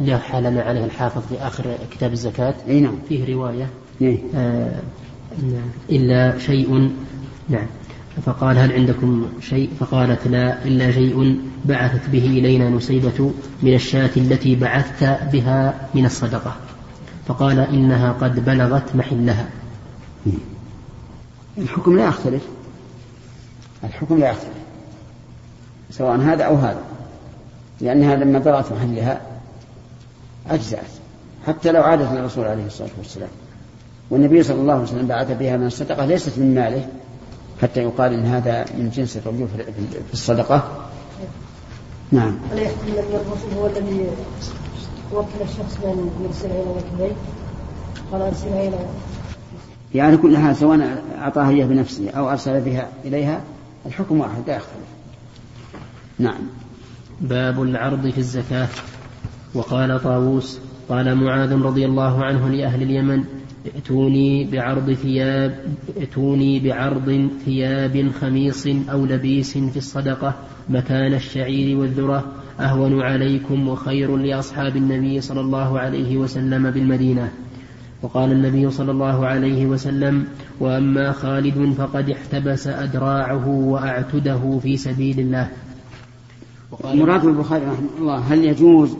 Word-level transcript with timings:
اللي 0.00 0.18
حالنا 0.18 0.62
عليه 0.62 0.84
الحافظ 0.84 1.22
في 1.28 1.38
آخر 1.38 1.64
كتاب 1.90 2.12
الزكاة. 2.12 2.54
أي 2.68 2.80
نعم. 2.80 2.94
فيه 3.08 3.34
رواية. 3.34 3.68
إيه؟ 4.02 4.18
آه 4.34 4.80
إلا 5.90 6.38
شيء 6.38 6.90
نعم. 7.48 7.66
فقال 8.26 8.58
هل 8.58 8.72
عندكم 8.72 9.26
شيء؟ 9.40 9.70
فقالت 9.80 10.26
لا 10.26 10.64
إلا 10.64 10.92
شيء 10.92 11.40
بعثت 11.64 12.10
به 12.10 12.26
إلينا 12.26 12.70
نسيبة 12.70 13.32
من 13.62 13.74
الشاة 13.74 14.10
التي 14.16 14.56
بعثت 14.56 15.32
بها 15.32 15.88
من 15.94 16.06
الصدقة. 16.06 16.56
فقال 17.26 17.58
إنها 17.58 18.12
قد 18.12 18.44
بلغت 18.44 18.96
محلها. 18.96 19.48
الحكم 21.58 21.96
لا 21.96 22.04
يختلف. 22.08 22.42
الحكم 23.84 24.18
لا 24.18 24.30
يختلف. 24.30 24.54
سواء 25.90 26.16
هذا 26.16 26.44
أو 26.44 26.56
هذا. 26.56 26.82
لأنها 27.80 28.16
لما 28.16 28.38
بلغت 28.38 28.72
محلها 28.72 29.29
أجزأت 30.48 30.90
حتى 31.46 31.72
لو 31.72 31.82
عادت 31.82 32.12
للرسول 32.12 32.44
عليه 32.44 32.66
الصلاة 32.66 32.90
والسلام. 32.98 33.28
والنبي 34.10 34.42
صلى 34.42 34.60
الله 34.60 34.72
عليه 34.72 34.82
وسلم 34.82 35.06
بعث 35.06 35.38
بها 35.38 35.56
من 35.56 35.66
الصدقة 35.66 36.06
ليست 36.06 36.38
من 36.38 36.54
ماله 36.54 36.88
حتى 37.62 37.80
يقال 37.82 38.12
إن 38.12 38.26
هذا 38.26 38.64
من 38.78 38.90
جنس 38.90 39.16
الرجوع 39.16 39.46
في 40.06 40.12
الصدقة. 40.12 40.88
نعم. 42.12 42.38
ألا 42.52 42.60
يحتمل 42.60 42.98
أن 42.98 43.14
الرسول 43.14 43.52
هو 43.58 43.66
الذي 43.66 44.06
وكل 45.12 45.42
الشخص 45.42 45.78
بأن 45.82 46.10
يرسلها 46.24 46.62
إلى 46.62 46.70
وكيلين 46.70 47.16
قال 48.12 48.22
أرسلها 48.22 48.68
إلى 48.68 48.78
يعني 49.94 50.16
كلها 50.16 50.52
سواء 50.52 51.02
أعطاها 51.18 51.50
إياه 51.50 51.66
بنفسه 51.66 52.10
أو 52.10 52.30
أرسل 52.30 52.60
بها 52.60 52.88
إليها 53.04 53.40
الحكم 53.86 54.20
واحد 54.20 54.42
لا 54.46 54.56
يختلف. 54.56 54.90
نعم. 56.18 56.40
باب 57.20 57.62
العرض 57.62 58.10
في 58.10 58.18
الزكاة. 58.18 58.68
وقال 59.54 60.02
طاووس 60.02 60.58
قال 60.88 61.14
معاذ 61.14 61.62
رضي 61.62 61.86
الله 61.86 62.24
عنه 62.24 62.48
لأهل 62.48 62.82
اليمن 62.82 63.24
ائتوني 63.66 64.44
بعرض 64.44 64.92
ثياب 64.92 65.54
ائتوني 65.96 66.60
بعرض 66.60 67.28
ثياب 67.44 68.10
خميص 68.20 68.66
أو 68.66 69.06
لبيس 69.06 69.58
في 69.58 69.76
الصدقة 69.76 70.34
مكان 70.68 71.14
الشعير 71.14 71.78
والذرة 71.78 72.24
أهون 72.60 73.02
عليكم 73.02 73.68
وخير 73.68 74.16
لأصحاب 74.16 74.76
النبي 74.76 75.20
صلى 75.20 75.40
الله 75.40 75.78
عليه 75.78 76.16
وسلم 76.16 76.70
بالمدينة. 76.70 77.32
وقال 78.02 78.32
النبي 78.32 78.70
صلى 78.70 78.90
الله 78.90 79.26
عليه 79.26 79.66
وسلم 79.66 80.24
وأما 80.60 81.12
خالد 81.12 81.74
فقد 81.78 82.10
احتبس 82.10 82.66
أدراعه 82.66 83.48
وأعتده 83.48 84.58
في 84.62 84.76
سبيل 84.76 85.20
الله. 85.20 85.48
مراد 86.84 87.24
البخاري 87.24 87.64
رحمه 87.64 87.88
الله 87.98 88.18
هل 88.18 88.44
يجوز 88.44 88.96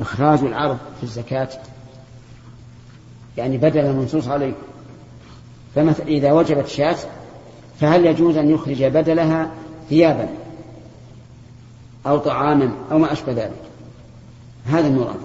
إخراج 0.00 0.38
العرض 0.38 0.78
في 0.96 1.02
الزكاة. 1.02 1.48
يعني 3.36 3.58
بدل 3.58 3.80
المنصوص 3.80 4.28
عليه. 4.28 4.52
فمثلا 5.74 6.06
إذا 6.06 6.32
وجبت 6.32 6.66
شاة 6.66 6.96
فهل 7.80 8.06
يجوز 8.06 8.36
أن 8.36 8.50
يخرج 8.50 8.84
بدلها 8.84 9.50
ثيابا 9.88 10.28
أو 12.06 12.18
طعاما 12.18 12.72
أو 12.92 12.98
ما 12.98 13.12
أشبه 13.12 13.32
ذلك؟ 13.32 13.62
هذا 14.66 14.86
المراد 14.86 15.20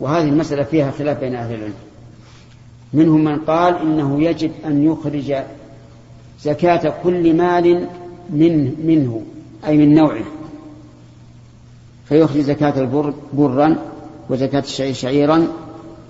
وهذه 0.00 0.28
المسألة 0.28 0.62
فيها 0.62 0.90
خلاف 0.90 1.20
بين 1.20 1.34
أهل 1.34 1.54
العلم. 1.54 1.74
منهم 2.92 3.24
من 3.24 3.38
قال 3.38 3.76
إنه 3.78 4.22
يجب 4.22 4.52
أن 4.64 4.84
يخرج 4.84 5.34
زكاة 6.40 6.94
كل 7.02 7.36
مال 7.36 7.88
من 8.30 8.74
منه 8.86 9.22
أي 9.66 9.76
من 9.76 9.94
نوعه. 9.94 10.24
فيخرج 12.08 12.40
زكاة 12.40 12.80
البر 12.80 13.14
برا 13.32 13.76
وزكاة 14.30 14.60
الشعير 14.60 14.94
شعيرا 14.94 15.46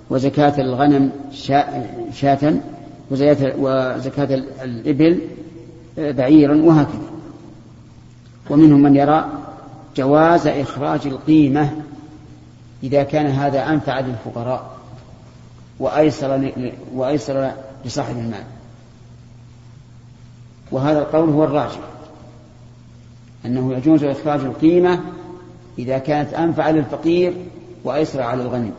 وزكاة 0.09 0.61
الغنم 0.61 1.11
شاة 2.13 2.53
وزكاة 3.57 4.43
الإبل 4.63 5.21
بعيرا 5.97 6.61
وهكذا. 6.63 7.09
ومنهم 8.49 8.81
من 8.81 8.95
يرى 8.95 9.29
جواز 9.97 10.47
إخراج 10.47 11.07
القيمة 11.07 11.71
إذا 12.83 13.03
كان 13.03 13.25
هذا 13.25 13.69
أنفع 13.69 13.99
للفقراء 13.99 14.77
وأيسر 15.79 16.51
وأيسر 16.93 17.51
لصاحب 17.85 18.17
المال. 18.17 18.43
وهذا 20.71 20.99
القول 20.99 21.29
هو 21.29 21.43
الراجح 21.43 21.79
أنه 23.45 23.73
يجوز 23.73 24.03
إخراج 24.03 24.39
القيمة 24.39 24.99
إذا 25.79 25.97
كانت 25.97 26.33
أنفع 26.33 26.69
للفقير 26.69 27.33
وأيسر 27.83 28.21
على 28.21 28.41
الغني 28.41 28.71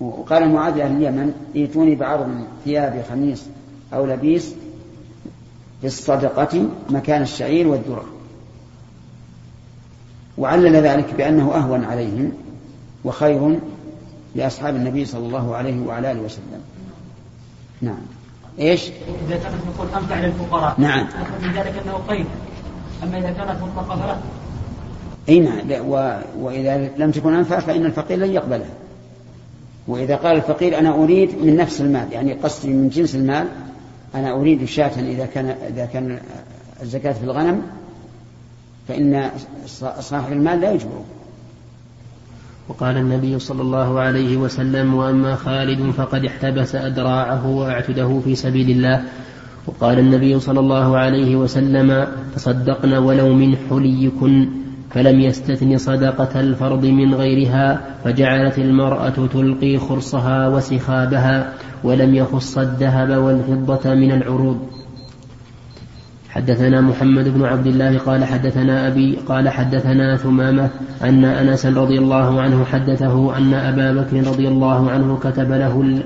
وقال 0.00 0.48
معاذ 0.48 0.78
أهل 0.78 0.96
اليمن 0.96 1.32
ائتوني 1.56 1.94
بعرض 1.94 2.46
ثياب 2.64 3.04
خميس 3.10 3.46
أو 3.94 4.06
لبيس 4.06 4.54
في 5.80 5.86
الصدقة 5.86 6.68
مكان 6.90 7.22
الشعير 7.22 7.68
والذرة. 7.68 8.04
وعلل 10.38 10.76
ذلك 10.76 11.14
بأنه 11.14 11.54
أهون 11.54 11.84
عليهم 11.84 12.32
وخير 13.04 13.60
لأصحاب 14.34 14.76
النبي 14.76 15.04
صلى 15.04 15.26
الله 15.26 15.56
عليه 15.56 15.80
وعلى 15.80 16.12
آله 16.12 16.20
وسلم. 16.20 16.62
نعم. 17.80 18.00
إيش؟ 18.58 18.90
إذا 19.26 19.36
كانت 19.36 19.66
نقول 19.66 19.88
أنفع 20.02 20.20
للفقراء. 20.20 20.80
نعم. 20.80 21.06
من 21.42 21.52
ذلك 21.52 21.82
أنه 21.84 21.94
قيد 22.08 22.26
أما 23.02 23.18
إذا 23.18 23.30
كانت 23.30 23.62
مطلقة 23.62 23.96
فلا. 23.96 24.16
أي 25.28 25.40
نعم 25.40 25.58
و... 25.88 26.18
وإذا 26.38 26.90
لم 26.98 27.10
تكن 27.10 27.34
أنفع 27.34 27.58
فإن 27.58 27.86
الفقير 27.86 28.18
لن 28.18 28.30
يقبلها 28.30 28.70
وإذا 29.88 30.16
قال 30.16 30.36
الفقير 30.36 30.78
أنا 30.78 30.94
أريد 30.94 31.44
من 31.44 31.56
نفس 31.56 31.80
المال 31.80 32.12
يعني 32.12 32.32
قصدي 32.32 32.68
من 32.68 32.88
جنس 32.88 33.14
المال 33.14 33.46
أنا 34.14 34.32
أريد 34.32 34.64
شاة 34.64 35.00
إذا 35.00 35.26
كان 35.26 35.54
إذا 35.68 35.86
كان 35.86 36.18
الزكاة 36.82 37.12
في 37.12 37.24
الغنم 37.24 37.62
فإن 38.88 39.30
صاحب 40.00 40.32
المال 40.32 40.60
لا 40.60 40.72
يجبره. 40.72 41.04
وقال 42.68 42.96
النبي 42.96 43.38
صلى 43.38 43.62
الله 43.62 44.00
عليه 44.00 44.36
وسلم 44.36 44.94
وأما 44.94 45.36
خالد 45.36 45.90
فقد 45.90 46.24
احتبس 46.24 46.74
أدراعه 46.74 47.46
وأعتده 47.46 48.20
في 48.24 48.34
سبيل 48.34 48.70
الله 48.70 49.04
وقال 49.66 49.98
النبي 49.98 50.40
صلى 50.40 50.60
الله 50.60 50.96
عليه 50.96 51.36
وسلم 51.36 52.06
تصدقن 52.34 52.92
ولو 52.92 53.34
من 53.34 53.56
حليكن 53.70 54.48
فلم 54.90 55.20
يستثن 55.20 55.78
صدقة 55.78 56.40
الفرض 56.40 56.86
من 56.86 57.14
غيرها 57.14 57.80
فجعلت 58.04 58.58
المرأة 58.58 59.26
تلقي 59.32 59.78
خرصها 59.78 60.48
وسخابها 60.48 61.52
ولم 61.84 62.14
يخص 62.14 62.58
الذهب 62.58 63.10
والفضة 63.10 63.94
من 63.94 64.12
العروض. 64.12 64.58
حدثنا 66.30 66.80
محمد 66.80 67.28
بن 67.28 67.44
عبد 67.44 67.66
الله 67.66 67.98
قال 67.98 68.24
حدثنا 68.24 68.88
أبي 68.88 69.16
قال 69.28 69.48
حدثنا 69.48 70.16
ثمامة 70.16 70.70
أن 71.02 71.24
أنس 71.24 71.66
رضي 71.66 71.98
الله 71.98 72.40
عنه 72.40 72.64
حدثه 72.64 73.38
أن 73.38 73.54
أبا 73.54 73.92
بكر 73.92 74.26
رضي 74.30 74.48
الله 74.48 74.90
عنه 74.90 75.18
كتب 75.22 75.52
له 75.52 76.02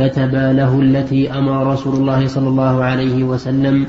كتب 0.00 0.34
له 0.34 0.80
التي 0.80 1.32
أمر 1.32 1.72
رسول 1.72 1.94
الله 1.94 2.26
صلى 2.26 2.48
الله 2.48 2.84
عليه 2.84 3.24
وسلم 3.24 3.86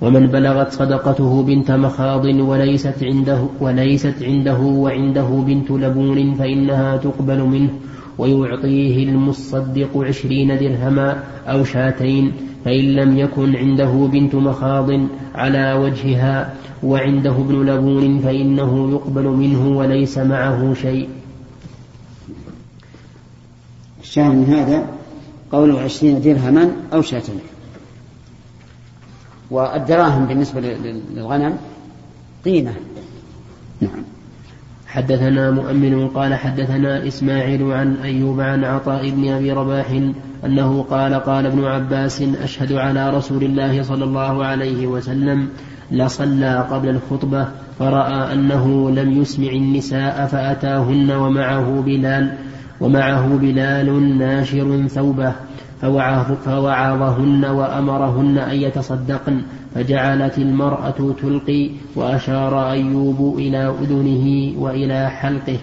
ومن 0.00 0.26
بلغت 0.26 0.72
صدقته 0.72 1.42
بنت 1.42 1.70
مخاض 1.70 2.24
وليست 2.24 3.02
عنده 3.02 3.46
وليست 3.60 4.14
عنده 4.22 4.58
وعنده 4.58 5.28
بنت 5.46 5.70
لبون 5.70 6.34
فإنها 6.34 6.96
تقبل 6.96 7.40
منه 7.42 7.70
ويعطيه 8.18 9.04
المصدق 9.04 9.98
عشرين 9.98 10.58
درهما 10.58 11.22
أو 11.46 11.64
شاتين 11.64 12.32
فإن 12.64 12.84
لم 12.84 13.18
يكن 13.18 13.56
عنده 13.56 14.08
بنت 14.12 14.34
مخاض 14.34 14.90
على 15.34 15.72
وجهها 15.72 16.54
وعنده 16.82 17.30
ابن 17.30 17.70
لبون 17.70 18.18
فإنه 18.18 18.90
يقبل 18.90 19.24
منه 19.24 19.78
وليس 19.78 20.18
معه 20.18 20.74
شيء. 20.74 21.08
الشاهد 24.02 24.34
من 24.34 24.44
هذا 24.44 24.99
قوله 25.52 25.80
عشرين 25.80 26.20
درهما 26.20 26.70
أو 26.92 27.02
شاتين. 27.02 27.40
والدراهم 29.50 30.26
بالنسبة 30.26 30.60
للغنم 30.60 31.58
قيمة. 32.44 32.72
نعم. 33.80 34.02
حدثنا 34.86 35.50
مؤمن 35.50 36.08
قال 36.08 36.34
حدثنا 36.34 37.06
إسماعيل 37.06 37.72
عن 37.72 37.96
أيوب 37.96 38.40
عن 38.40 38.64
عطاء 38.64 39.10
بن 39.10 39.28
أبي 39.28 39.52
رباح 39.52 40.00
أنه 40.44 40.82
قال 40.82 41.14
قال 41.14 41.46
ابن 41.46 41.64
عباس 41.64 42.22
أشهد 42.22 42.72
على 42.72 43.10
رسول 43.10 43.44
الله 43.44 43.82
صلى 43.82 44.04
الله 44.04 44.44
عليه 44.44 44.86
وسلم 44.86 45.48
لصلى 45.90 46.66
قبل 46.70 46.88
الخطبة 46.88 47.48
فرأى 47.78 48.32
أنه 48.32 48.90
لم 48.90 49.22
يسمع 49.22 49.48
النساء 49.48 50.26
فأتاهن 50.26 51.10
ومعه 51.10 51.80
بلال 51.80 52.34
ومعه 52.80 53.26
بلال 53.36 54.18
ناشر 54.18 54.88
ثوبه 54.88 55.34
فوعظهن 56.44 57.44
وأمرهن 57.44 58.38
أن 58.38 58.56
يتصدقن 58.56 59.42
فجعلت 59.74 60.38
المرأة 60.38 61.14
تلقي 61.22 61.70
وأشار 61.96 62.70
أيوب 62.70 63.38
إلى 63.38 63.68
أذنه 63.68 64.54
وإلى 64.62 65.10
حلقه. 65.10 65.58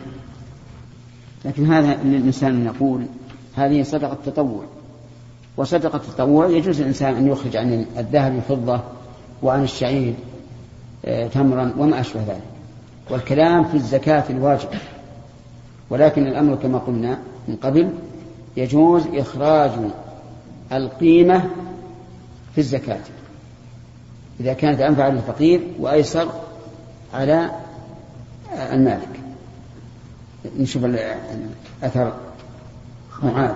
لكن 1.45 1.65
هذا 1.65 2.01
الإنسان 2.01 2.55
أن 2.55 2.65
يقول 2.65 3.05
هذه 3.55 3.83
صدقة 3.83 4.17
تطوع 4.25 4.63
وصدقة 5.57 5.95
التطوع 5.95 6.47
يجوز 6.47 6.81
الإنسان 6.81 7.15
أن 7.15 7.27
يخرج 7.27 7.57
عن 7.57 7.85
الذهب 7.97 8.39
فضة 8.49 8.79
وعن 9.43 9.63
الشعير 9.63 10.13
آه، 11.05 11.27
تمرا 11.27 11.73
وما 11.77 11.99
أشبه 11.99 12.19
ذلك. 12.19 12.41
والكلام 13.09 13.63
في 13.63 13.75
الزكاة 13.75 14.23
الواجب. 14.29 14.67
ولكن 15.89 16.27
الأمر 16.27 16.55
كما 16.55 16.77
قلنا 16.77 17.19
من 17.47 17.55
قبل 17.55 17.89
يجوز 18.57 19.07
إخراج 19.13 19.71
القيمة 20.71 21.49
في 22.55 22.57
الزكاة 22.57 22.99
إذا 24.39 24.53
كانت 24.53 24.81
أنفع 24.81 25.07
للفقير 25.07 25.61
وأيسر 25.79 26.31
على 27.13 27.51
المالك. 28.71 29.19
نشوف 30.57 30.85
أثر 31.83 32.13
معاذ. 33.23 33.55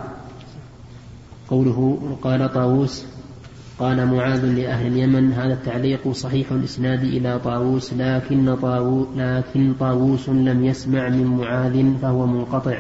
قوله 1.50 1.98
قال 2.22 2.54
طاووس 2.54 3.06
قال 3.82 4.08
معاذ 4.08 4.46
لأهل 4.46 4.88
اليمن 4.88 5.34
هذا 5.34 5.54
التعليق 5.54 6.12
صحيح 6.12 6.52
الإسناد 6.52 7.04
إلى 7.04 7.40
طاووس 7.40 7.94
لكن, 7.94 8.56
طاووس 8.56 9.08
لكن 9.18 9.74
طاووس 9.80 10.30
لم 10.30 10.66
يسمع 10.66 11.10
من 11.10 11.26
معاذ 11.26 11.98
فهو 12.02 12.28
منقطع. 12.28 12.78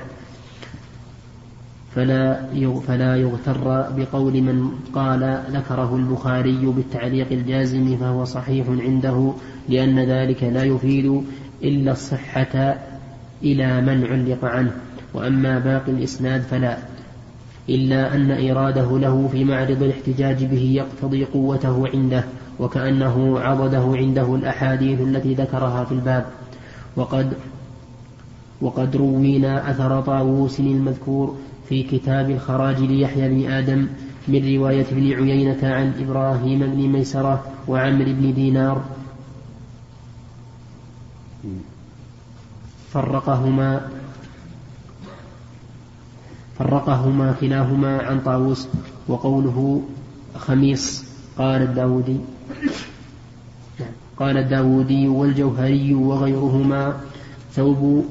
فلا 1.95 2.45
فلا 2.87 3.15
يغتر 3.15 3.91
بقول 3.97 4.41
من 4.41 4.71
قال 4.93 5.43
ذكره 5.51 5.95
البخاري 5.95 6.65
بالتعليق 6.65 7.27
الجازم 7.31 7.97
فهو 7.97 8.25
صحيح 8.25 8.67
عنده 8.69 9.33
لأن 9.69 9.99
ذلك 9.99 10.43
لا 10.43 10.63
يفيد 10.63 11.23
إلا 11.63 11.91
الصحة 11.91 12.75
إلى 13.43 13.81
من 13.81 14.05
علق 14.05 14.45
عنه 14.45 14.71
وأما 15.13 15.59
باقي 15.59 15.91
الإسناد 15.91 16.41
فلا. 16.41 16.90
إلا 17.75 18.15
أن 18.15 18.49
إراده 18.49 18.99
له 18.99 19.29
في 19.31 19.43
معرض 19.43 19.83
الاحتجاج 19.83 20.45
به 20.45 20.71
يقتضي 20.75 21.25
قوته 21.25 21.87
عنده 21.93 22.23
وكأنه 22.59 23.39
عضده 23.39 23.83
عنده 23.97 24.35
الأحاديث 24.35 25.01
التي 25.01 25.33
ذكرها 25.33 25.83
في 25.83 25.91
الباب. 25.91 26.25
وقد 26.95 27.33
وقد 28.61 28.95
روينا 28.95 29.71
أثر 29.71 30.01
طاووس 30.01 30.59
المذكور 30.59 31.37
في 31.69 31.83
كتاب 31.83 32.29
الخراج 32.29 32.79
ليحيى 32.79 33.29
بن 33.29 33.51
آدم 33.51 33.87
من 34.27 34.55
رواية 34.55 34.85
ابن 34.91 35.13
عيينة 35.13 35.59
عن 35.63 35.93
إبراهيم 35.99 36.59
بن 36.59 36.87
ميسرة 36.87 37.43
وعمر 37.67 38.05
بن 38.05 38.33
دينار. 38.33 38.81
فرقهما 42.91 43.81
فرقهما 46.61 47.35
كلاهما 47.41 48.01
عن 48.01 48.19
طاووس 48.19 48.67
وقوله 49.07 49.81
خميص 50.35 51.03
قال 51.37 51.61
الداودي. 51.61 52.17
قال 54.19 54.37
الداودي 54.37 55.07
والجوهري 55.07 55.93
وغيرهما 55.93 56.93
ثوب 57.53 58.05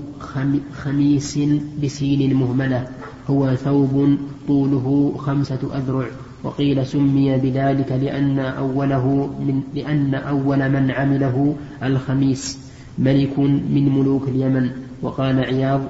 خميس 0.73 1.38
بسين 1.82 2.35
مهملة 2.35 2.88
هو 3.31 3.55
ثوب 3.55 4.19
طوله 4.49 5.14
خمسة 5.19 5.58
أذرع 5.75 6.06
وقيل 6.43 6.87
سمي 6.87 7.38
بذلك 7.38 7.93
لأن 7.93 8.38
أوله 8.38 9.31
من 9.41 9.62
لأن 9.75 10.14
أول 10.14 10.69
من 10.69 10.91
عمله 10.91 11.55
الخميس 11.82 12.58
ملك 12.99 13.38
من 13.38 13.99
ملوك 13.99 14.29
اليمن. 14.29 14.70
وقال 15.03 15.41
عياض 15.41 15.81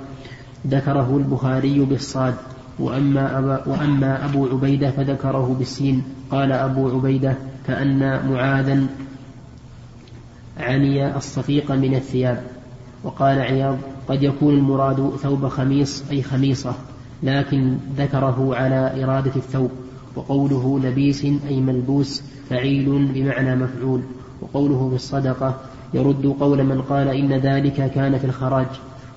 ذكره 0.67 1.17
البخاري 1.17 1.79
بالصاد. 1.81 2.35
وأما, 2.81 3.39
أبا 3.39 3.69
وأما 3.69 4.25
أبو 4.25 4.47
عبيدة 4.47 4.91
فذكره 4.91 5.57
بالسين. 5.59 6.03
قال 6.31 6.53
أبو 6.53 6.89
عبيدة 6.89 7.37
كأن 7.67 7.99
معاذا 8.31 8.87
عني 10.59 11.17
الصفيق 11.17 11.73
من 11.73 11.95
الثياب. 11.95 12.43
وقال 13.05 13.39
عياض 13.39 13.77
قد 14.09 14.23
يكون 14.23 14.55
المراد 14.55 15.13
ثوب 15.23 15.49
خميص 15.49 16.05
أي 16.11 16.23
خميصة 16.23 16.75
لكن 17.23 17.77
ذكره 17.97 18.57
على 18.57 19.05
إرادة 19.05 19.33
الثوب. 19.37 19.71
وقوله 20.17 20.81
لبيس 20.85 21.25
أي 21.25 21.61
ملبوس 21.61 22.23
فعيل 22.51 23.09
بمعنى 23.15 23.57
مفعول. 23.57 24.01
وقوله 24.41 24.89
بالصدقة 24.93 25.55
يرد 25.95 26.27
قول 26.41 26.65
من 26.65 26.83
قال 26.83 27.09
إن 27.09 27.33
ذلك 27.33 27.91
كان 27.91 28.19
في 28.19 28.25
الخراج. 28.25 28.67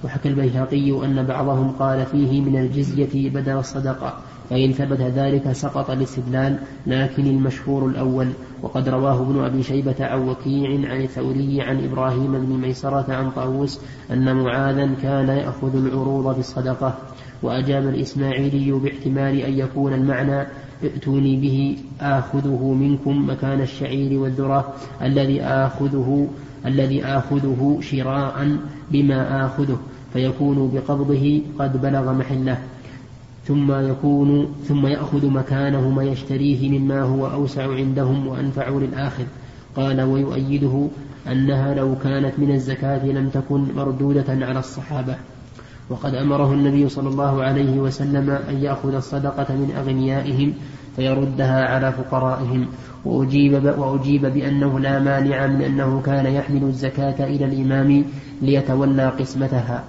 وحكى 0.04 0.30
البيهقي 0.30 1.06
أن 1.06 1.26
بعضهم 1.26 1.72
قال 1.72 2.06
فيه 2.06 2.42
من 2.42 2.60
الجزية 2.60 3.30
بدل 3.30 3.58
الصدقة 3.58 4.14
فإن 4.50 4.72
ثبت 4.72 5.02
ذلك 5.02 5.52
سقط 5.52 5.90
الاستدلال 5.90 6.58
لكن 6.88 7.28
المشهور 7.28 7.86
الأول. 7.88 8.28
وقد 8.62 8.90
رواه 8.90 9.22
ابن 9.22 9.44
أبي 9.44 9.64
شيبة 9.64 9.96
عن 10.00 10.28
وكيع 10.30 10.92
عن 10.92 11.02
الثوري 11.02 11.62
عن 11.62 11.84
إبراهيم 11.84 12.32
بن 12.32 12.58
ميسرة 12.62 13.14
عن 13.14 13.32
طاووس 13.32 13.80
أن 14.12 14.36
معاذا 14.36 14.90
كان 15.02 15.30
يأخذ 15.30 15.76
العروض 15.76 16.34
في 16.34 16.40
الصدقة 16.40 16.98
وأجاب 17.44 17.88
الإسماعيلي 17.88 18.72
باحتمال 18.72 19.40
أن 19.40 19.60
يكون 19.60 19.94
المعنى 19.94 20.48
ائتوني 20.84 21.36
به 21.36 21.78
آخذه 22.02 22.74
منكم 22.74 23.30
مكان 23.30 23.62
الشعير 23.62 24.20
والذرة 24.20 24.74
الذي 25.02 25.42
آخذه 25.42 26.28
الذي 26.66 27.06
آخذه 27.06 27.78
شراء 27.82 28.58
بما 28.92 29.46
آخذه. 29.46 29.78
فيكون 30.14 30.72
بقبضه 30.74 31.42
قد 31.60 31.82
بلغ 31.82 32.14
محله 32.14 32.58
ثم 33.48 33.72
يكون 33.72 34.56
ثم 34.68 34.88
يأخذ 34.88 35.30
مكانه 35.30 35.90
ما 35.90 36.04
يشتريه 36.04 36.80
مما 36.80 37.02
هو 37.02 37.28
أوسع 37.28 37.76
عندهم 37.76 38.28
وأنفع 38.28 38.70
للآخذ 38.70 39.26
قال 39.76 40.02
ويؤيده 40.02 40.88
أنها 41.28 41.74
لو 41.74 41.96
كانت 42.04 42.34
من 42.38 42.52
الزكاة 42.52 43.06
لم 43.06 43.30
تكن 43.30 43.68
مردودة 43.76 44.26
على 44.30 44.60
الصحابة. 44.60 45.16
وقد 45.90 46.16
أمره 46.16 46.54
النبي 46.54 46.90
صلى 46.90 47.10
الله 47.10 47.44
عليه 47.44 47.80
وسلم 47.80 48.30
أن 48.30 48.56
يأخذ 48.58 48.96
الصدقة 48.96 49.56
من 49.56 49.74
أغنيائهم 49.78 50.54
فيردها 50.96 51.66
على 51.66 51.92
فقرائهم. 51.92 52.68
وأجيب, 53.06 53.74
وأجيب 53.78 54.26
بأنه 54.26 54.80
لا 54.80 55.00
مانع 55.00 55.48
من 55.48 55.62
أنه 55.62 56.02
كان 56.06 56.26
يحمل 56.26 56.64
الزكاة 56.64 57.26
إلى 57.26 57.46
الإمام 57.46 58.06
ليتولى 58.42 59.10
قسمتها. 59.10 59.84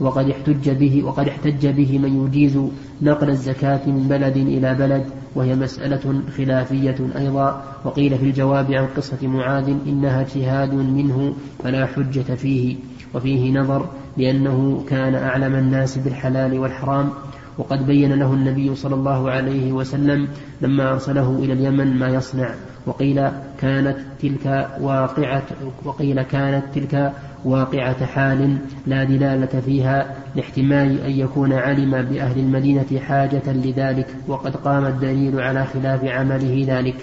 وقد 0.00 0.30
احتج 0.30 0.70
به 0.70 1.02
وقد 1.04 1.28
احتج 1.28 1.66
به 1.66 1.98
من 1.98 2.26
يجيز 2.26 2.58
نقل 3.02 3.30
الزكاة 3.30 3.80
من 3.86 4.08
بلد 4.08 4.36
إلى 4.36 4.74
بلد 4.74 5.04
وهي 5.34 5.54
مسألة 5.54 6.22
خلافية 6.36 6.96
أيضا. 7.16 7.62
وقيل 7.84 8.18
في 8.18 8.24
الجواب 8.24 8.72
عن 8.72 8.86
قصة 8.96 9.26
معاذ 9.26 9.68
إنها 9.86 10.20
اجتهاد 10.20 10.74
منه 10.74 11.34
فلا 11.64 11.86
حجة 11.86 12.34
فيه. 12.34 12.76
وفيه 13.14 13.52
نظر 13.52 13.86
لأنه 14.16 14.84
كان 14.88 15.14
أعلم 15.14 15.54
الناس 15.54 15.98
بالحلال 15.98 16.58
والحرام. 16.58 17.10
وقد 17.58 17.86
بين 17.86 18.12
له 18.12 18.34
النبي 18.34 18.74
صلى 18.74 18.94
الله 18.94 19.30
عليه 19.30 19.72
وسلم 19.72 20.28
لما 20.60 20.92
أرسله 20.92 21.38
إلى 21.42 21.52
اليمن 21.52 21.98
ما 21.98 22.08
يصنع. 22.08 22.54
وقيل 22.86 23.28
كانت 23.60 23.96
تلك 24.22 24.68
واقعة 24.80 25.42
وقيل 25.84 26.22
كانت 26.22 26.64
تلك 26.74 27.12
واقعة 27.44 28.06
حال 28.06 28.58
لا 28.86 29.04
دلالة 29.04 29.60
فيها 29.60 30.14
لاحتمال 30.34 31.00
أن 31.00 31.10
يكون 31.10 31.52
علم 31.52 32.02
بأهل 32.02 32.38
المدينة 32.38 33.00
حاجة 33.06 33.52
لذلك 33.52 34.06
وقد 34.28 34.56
قام 34.56 34.86
الدليل 34.86 35.40
على 35.40 35.64
خلاف 35.64 36.04
عمله 36.04 36.64
ذلك. 36.68 36.96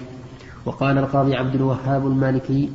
وقال 0.66 0.98
القاضي 0.98 1.36
عبد 1.36 1.56
الوهاب 1.56 2.08
المالكي 2.08 2.70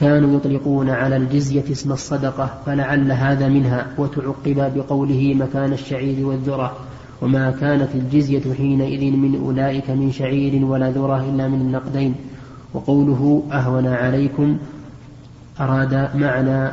كانوا 0.00 0.36
يطلقون 0.36 0.90
على 0.90 1.16
الجزية 1.16 1.64
اسم 1.72 1.92
الصدقة 1.92 2.50
فلعل 2.66 3.12
هذا 3.12 3.48
منها 3.48 3.86
وتعقب 3.98 4.72
بقوله 4.76 5.34
مكان 5.34 5.72
الشعير 5.72 6.26
والذرة 6.26 6.76
وما 7.22 7.50
كانت 7.50 7.88
الجزية 7.94 8.54
حينئذ 8.54 9.16
من 9.16 9.40
أولئك 9.44 9.90
من 9.90 10.12
شعير 10.12 10.64
ولا 10.64 10.90
ذرة 10.90 11.24
إلا 11.30 11.48
من 11.48 11.60
النقدين 11.60 12.14
وقوله 12.74 13.42
أهون 13.52 13.86
عليكم 13.86 14.58
أراد 15.60 16.16
معنى 16.16 16.70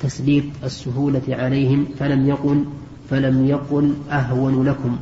تسليط 0.00 0.44
السهولة 0.64 1.22
عليهم 1.28 1.86
فلم 1.98 2.28
يقل 2.28 2.64
فلم 3.10 3.46
يقل 3.46 3.94
أهون 4.10 4.64
لكم. 4.64 4.98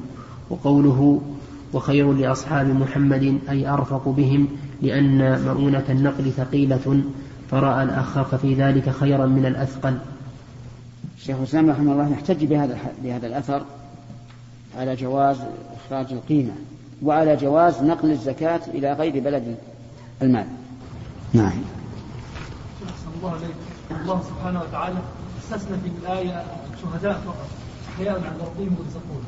وقوله 0.50 1.20
وخير 1.72 2.12
لأصحاب 2.12 2.66
محمد 2.66 3.38
أي 3.48 3.68
أرفق 3.68 4.08
بهم 4.08 4.48
لأن 4.82 5.42
مؤونة 5.44 5.84
النقل 5.88 6.30
ثقيلة 6.30 7.02
فرأى 7.50 7.82
الأخف 7.82 8.34
في 8.34 8.54
ذلك 8.54 8.90
خيرا 8.90 9.26
من 9.26 9.46
الأثقل. 9.46 9.98
الشيخ 11.18 11.36
الإسلام 11.36 11.70
رحمه 11.70 11.92
الله 11.92 12.08
يحتج 12.08 12.44
بهذا 12.44 12.78
بهذا 13.04 13.26
الأثر 13.26 13.62
على 14.78 14.96
جواز 14.96 15.36
إخراج 15.76 16.12
القيمة 16.12 16.52
وعلى 17.02 17.36
جواز 17.36 17.82
نقل 17.82 18.10
الزكاة 18.10 18.60
إلى 18.74 18.92
غير 18.92 19.20
بلد 19.20 19.56
المال. 20.22 20.46
نعم. 21.32 21.81
الله 23.22 23.34
عليك. 23.34 23.56
الله 24.02 24.22
سبحانه 24.22 24.60
وتعالى 24.60 24.98
استثنى 25.42 25.76
في 25.78 25.88
الآية 26.02 26.44
شهداء 26.82 27.20
فقط 27.26 27.48
أحياء 27.94 28.14
عند 28.14 28.40
ربهم 28.40 28.76
يرزقون 28.78 29.24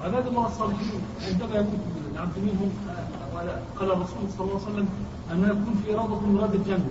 وعباد 0.00 0.26
الله 0.26 0.46
الصالحين 0.46 1.00
عندما 1.28 1.54
يكون 1.60 1.80
العبد 2.14 2.38
منهم 2.38 2.70
آه، 2.90 3.78
قال 3.80 3.92
الرسول 3.92 4.22
صلى 4.38 4.46
الله 4.46 4.60
عليه 4.60 4.72
وسلم 4.72 4.88
أنه 5.32 5.46
يكون 5.46 5.82
في 5.86 5.94
روضة 5.94 6.20
من 6.20 6.38
رياض 6.38 6.54
الجنة. 6.54 6.88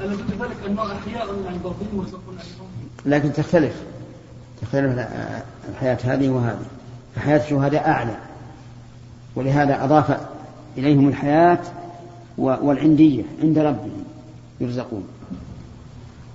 ألا 0.00 0.46
ذلك 0.46 0.56
أنه 0.66 0.82
أحياء 0.82 1.28
عند 1.28 1.66
ربهم 1.66 2.00
يرزقون 2.00 2.36
لكن 3.06 3.32
تختلف. 3.32 3.82
تختلف 4.62 5.06
الحياة 5.68 5.98
هذه 6.04 6.28
وهذه. 6.28 6.66
فحياة 7.14 7.44
الشهداء 7.44 7.88
أعلى. 7.88 8.16
ولهذا 9.36 9.84
أضاف 9.84 10.20
إليهم 10.78 11.08
الحياة 11.08 11.58
والعندية 12.38 13.22
عند 13.42 13.58
ربهم 13.58 14.04
يرزقون. 14.60 15.15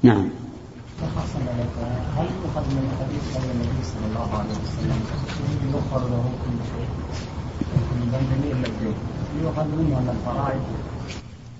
نعم. 0.04 0.30
هل 2.18 2.28
صلى 3.84 4.06
الله 4.10 4.40
عليه 4.40 4.52
وسلم 4.52 5.00
يغفر 5.74 6.00
له 6.00 6.24
كل 6.46 6.58
شيء 6.72 6.88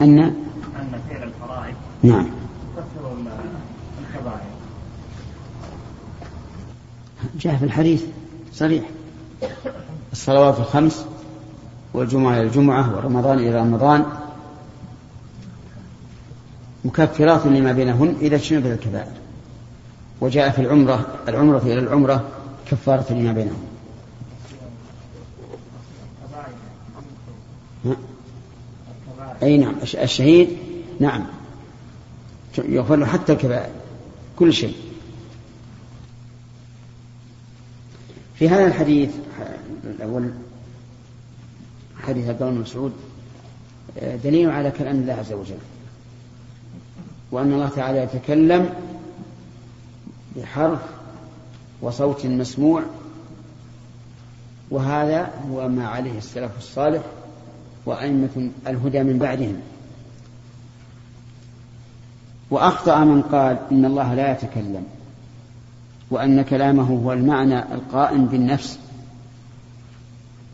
أن؟ 0.02 0.20
ان 0.20 0.34
فعل 1.10 1.24
الفرائض 1.24 1.76
نعم. 2.04 2.26
تكفر 2.76 3.14
الكبائر 4.02 4.52
جاء 7.40 7.56
في 7.56 7.66
الحديث 7.66 8.04
صريح. 8.54 8.84
الصلوات 10.12 10.60
الخمس 10.60 11.06
والجمعة 11.94 12.34
إلى 12.34 12.42
الجمعة 12.42 12.96
ورمضان 12.96 13.40
إلى 13.40 13.60
رمضان 13.60 14.06
مكفرات 16.86 17.46
لما 17.46 17.72
بينهن 17.72 18.16
إذا 18.22 18.36
اجتنبت 18.36 18.66
الكبائر؟ 18.66 19.12
وجاء 20.22 20.50
في 20.50 20.62
العمرة 20.62 21.20
العمرة 21.28 21.60
إلى 21.60 21.80
العمرة 21.80 22.30
كفارة 22.66 23.14
لما 23.14 23.32
بينهم. 23.34 23.64
أي 29.44 29.58
نعم 29.58 29.76
الشهيد 29.84 30.50
نعم. 31.00 31.26
يغفر 32.58 32.96
له 32.96 33.06
حتى 33.06 33.34
الكبائر 33.34 33.72
كل 34.40 34.54
شيء. 34.54 34.76
في 38.36 38.50
هذا 38.50 38.68
الحديث 38.68 39.10
الأول 39.84 40.32
حديث 42.08 42.30
عبد 42.30 42.42
الله 42.42 42.54
مسعود 42.54 42.94
دليل 44.24 44.50
على 44.50 44.72
كلام 44.72 44.96
الله 44.96 45.14
عز 45.14 45.34
وجل. 45.34 45.58
وأن 47.32 47.54
الله 47.54 47.70
تعالى 47.70 47.98
يتكلم 48.00 48.70
بحرف 50.38 50.80
وصوت 51.82 52.26
مسموع 52.26 52.84
وهذا 54.72 55.32
هو 55.52 55.70
ما 55.70 55.88
عليه 55.88 56.18
السلف 56.18 56.58
الصالح 56.58 57.02
وأئمة 57.86 58.50
الهدى 58.68 59.04
من 59.04 59.18
بعدهم. 59.18 59.56
وأخطأ 62.52 63.04
من 63.04 63.22
قال 63.22 63.60
إن 63.72 63.86
الله 63.86 64.14
لا 64.14 64.32
يتكلم 64.32 64.84
وأن 66.12 66.42
كلامه 66.42 66.84
هو 66.84 67.14
المعنى 67.14 67.60
القائم 67.60 68.26
بالنفس. 68.26 68.80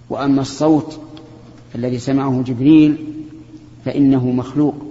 وأما 0.09 0.41
الصوت 0.41 0.99
الذي 1.75 1.99
سمعه 1.99 2.41
جبريل 2.41 3.13
فإنه 3.85 4.31
مخلوق. 4.31 4.86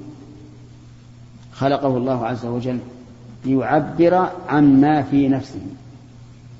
خلقه 1.58 1.96
الله 1.96 2.26
عز 2.26 2.46
وجل 2.46 2.78
ليعبر 3.44 4.28
عما 4.48 5.02
في 5.02 5.28
نفسه. 5.28 5.60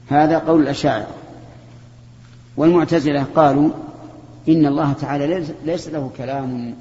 هذا 0.08 0.38
قول 0.38 0.62
الأشاعرة. 0.62 1.06
والمعتزلة 2.56 3.22
قالوا 3.34 3.70
إن 4.48 4.66
الله 4.66 4.92
تعالى 4.92 5.46
ليس 5.64 5.88
له 5.88 6.10
كلام 6.18 6.74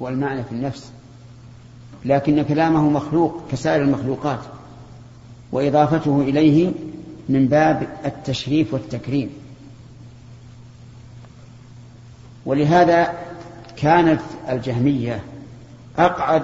والمعنى 0.00 0.44
في 0.44 0.52
النفس 0.52 0.90
لكن 2.04 2.42
كلامه 2.42 2.90
مخلوق 2.90 3.42
كسائر 3.50 3.82
المخلوقات 3.82 4.40
وإضافته 5.52 6.20
إليه 6.20 6.72
من 7.28 7.48
باب 7.48 7.88
التشريف 8.04 8.74
والتكريم. 8.74 9.30
ولهذا 12.46 13.12
كانت 13.76 14.20
الجهمية 14.48 15.24
أقعد 15.98 16.42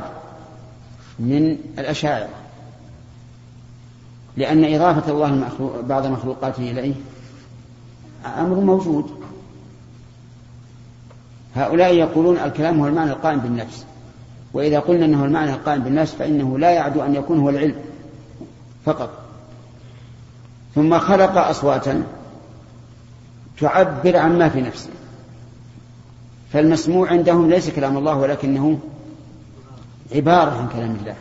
من 1.18 1.58
الأشاعرة. 1.78 2.28
لأن 4.36 4.74
إضافة 4.74 5.12
الله 5.12 5.48
بعض 5.88 6.06
مخلوقاته 6.06 6.70
إليه 6.70 6.94
أمر 8.26 8.54
موجود. 8.54 9.10
هؤلاء 11.56 11.94
يقولون 11.94 12.38
الكلام 12.38 12.80
هو 12.80 12.86
المعنى 12.86 13.10
القائم 13.10 13.38
بالنفس. 13.38 13.84
وإذا 14.54 14.78
قلنا 14.80 15.04
أنه 15.04 15.24
المعنى 15.24 15.52
القائم 15.52 15.82
بالنفس 15.82 16.14
فإنه 16.14 16.58
لا 16.58 16.70
يعدو 16.70 17.02
أن 17.02 17.14
يكون 17.14 17.38
هو 17.38 17.50
العلم 17.50 17.76
فقط. 18.84 19.10
ثم 20.74 20.98
خلق 20.98 21.38
أصواتا 21.38 22.02
تعبر 23.60 24.16
عما 24.16 24.48
في 24.48 24.60
نفسه. 24.60 24.90
فالمسموع 26.52 27.10
عندهم 27.10 27.50
ليس 27.50 27.70
كلام 27.70 27.96
الله 27.98 28.16
ولكنه 28.16 28.78
عبارة 30.14 30.50
عن 30.50 30.68
كلام 30.68 30.96
الله. 31.00 31.16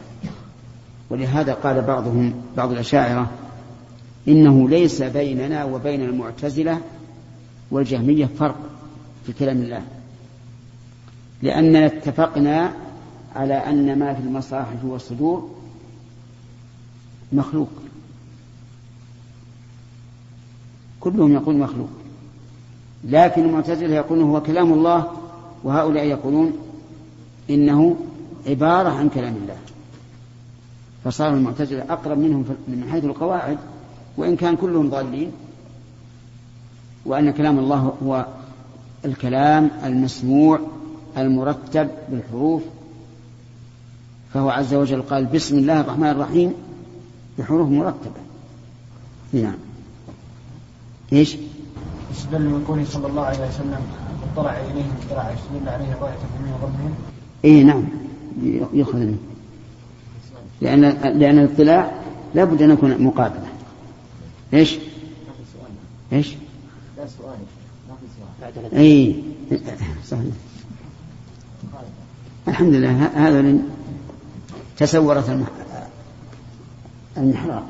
ولهذا 1.09 1.53
قال 1.53 1.81
بعضهم 1.81 2.33
بعض 2.57 2.71
الأشاعرة 2.71 3.29
إنه 4.27 4.69
ليس 4.69 5.01
بيننا 5.01 5.63
وبين 5.63 6.01
المعتزلة 6.01 6.81
والجهمية 7.71 8.29
فرق 8.39 8.55
في 9.25 9.33
كلام 9.33 9.57
الله. 9.57 9.81
لأننا 11.41 11.85
اتفقنا 11.85 12.73
على 13.35 13.53
أن 13.53 13.99
ما 13.99 14.13
في 14.13 14.21
المصاحف 14.21 14.85
والصدور 14.85 15.49
مخلوق. 17.33 17.69
كلهم 20.99 21.33
يقول 21.33 21.55
مخلوق. 21.55 21.89
لكن 23.03 23.45
المعتزلة 23.45 23.95
يقولون 23.95 24.29
هو 24.29 24.41
كلام 24.41 24.73
الله 24.73 25.11
وهؤلاء 25.63 26.05
يقولون 26.05 26.53
إنه 27.49 27.95
عبارة 28.47 28.89
عن 28.89 29.09
كلام 29.09 29.35
الله. 29.35 29.57
فصار 31.03 31.33
المعتزلة 31.33 31.85
أقرب 31.89 32.17
منهم 32.17 32.45
من 32.67 32.89
حيث 32.91 33.05
القواعد 33.05 33.57
وإن 34.17 34.35
كان 34.35 34.55
كلهم 34.55 34.89
ضالين 34.89 35.31
وأن 37.05 37.31
كلام 37.31 37.59
الله 37.59 37.95
هو 38.03 38.25
الكلام 39.05 39.71
المسموع 39.83 40.59
المرتب 41.17 41.89
بالحروف 42.09 42.63
فهو 44.33 44.49
عز 44.49 44.73
وجل 44.73 45.01
قال 45.01 45.25
بسم 45.25 45.57
الله 45.57 45.81
الرحمن 45.81 46.09
الرحيم 46.09 46.53
بحروف 47.39 47.69
مرتبة. 47.69 48.21
نعم. 49.33 49.57
إيش؟ 51.13 51.37
استدل 52.11 52.41
من 52.41 52.65
قوله 52.67 52.85
صلى 52.85 53.07
الله 53.07 53.21
عليه 53.21 53.47
وسلم. 53.47 53.79
اطلع 54.33 54.51
إليهم 54.51 54.91
اطلاع 55.05 55.31
يستدل 55.31 55.69
عليه 55.69 55.95
رواية 55.99 56.13
من 56.13 56.53
ربهم 56.63 56.93
اي 57.45 57.63
نعم. 57.63 58.00
يؤخذ 58.73 58.97
منه. 58.97 59.17
لأن 60.61 60.81
لأن 61.19 61.39
الاطلاع 61.39 61.91
لا 62.35 62.43
بد 62.43 62.61
أن 62.61 62.71
يكون 62.71 63.03
مقابلة. 63.03 63.47
في 64.51 64.65
سؤال 67.17 67.31
إي. 68.73 69.15
صحيح 70.05 70.33
الحمد 72.47 72.73
لله 72.73 73.05
هذا 73.27 73.57
تسورت 74.77 75.29
المحراب. 77.17 77.63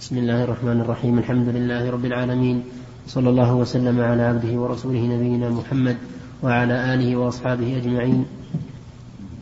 بسم 0.00 0.18
الله 0.18 0.44
الرحمن 0.44 0.80
الرحيم 0.80 1.18
الحمد 1.18 1.48
لله 1.48 1.90
رب 1.90 2.04
العالمين 2.04 2.62
صلى 3.08 3.30
الله 3.30 3.54
وسلم 3.54 4.00
على 4.00 4.22
عبده 4.22 4.60
ورسوله 4.60 4.98
نبينا 4.98 5.50
محمد 5.50 5.96
وعلى 6.42 6.94
آله 6.94 7.16
وأصحابه 7.16 7.76
أجمعين. 7.76 8.24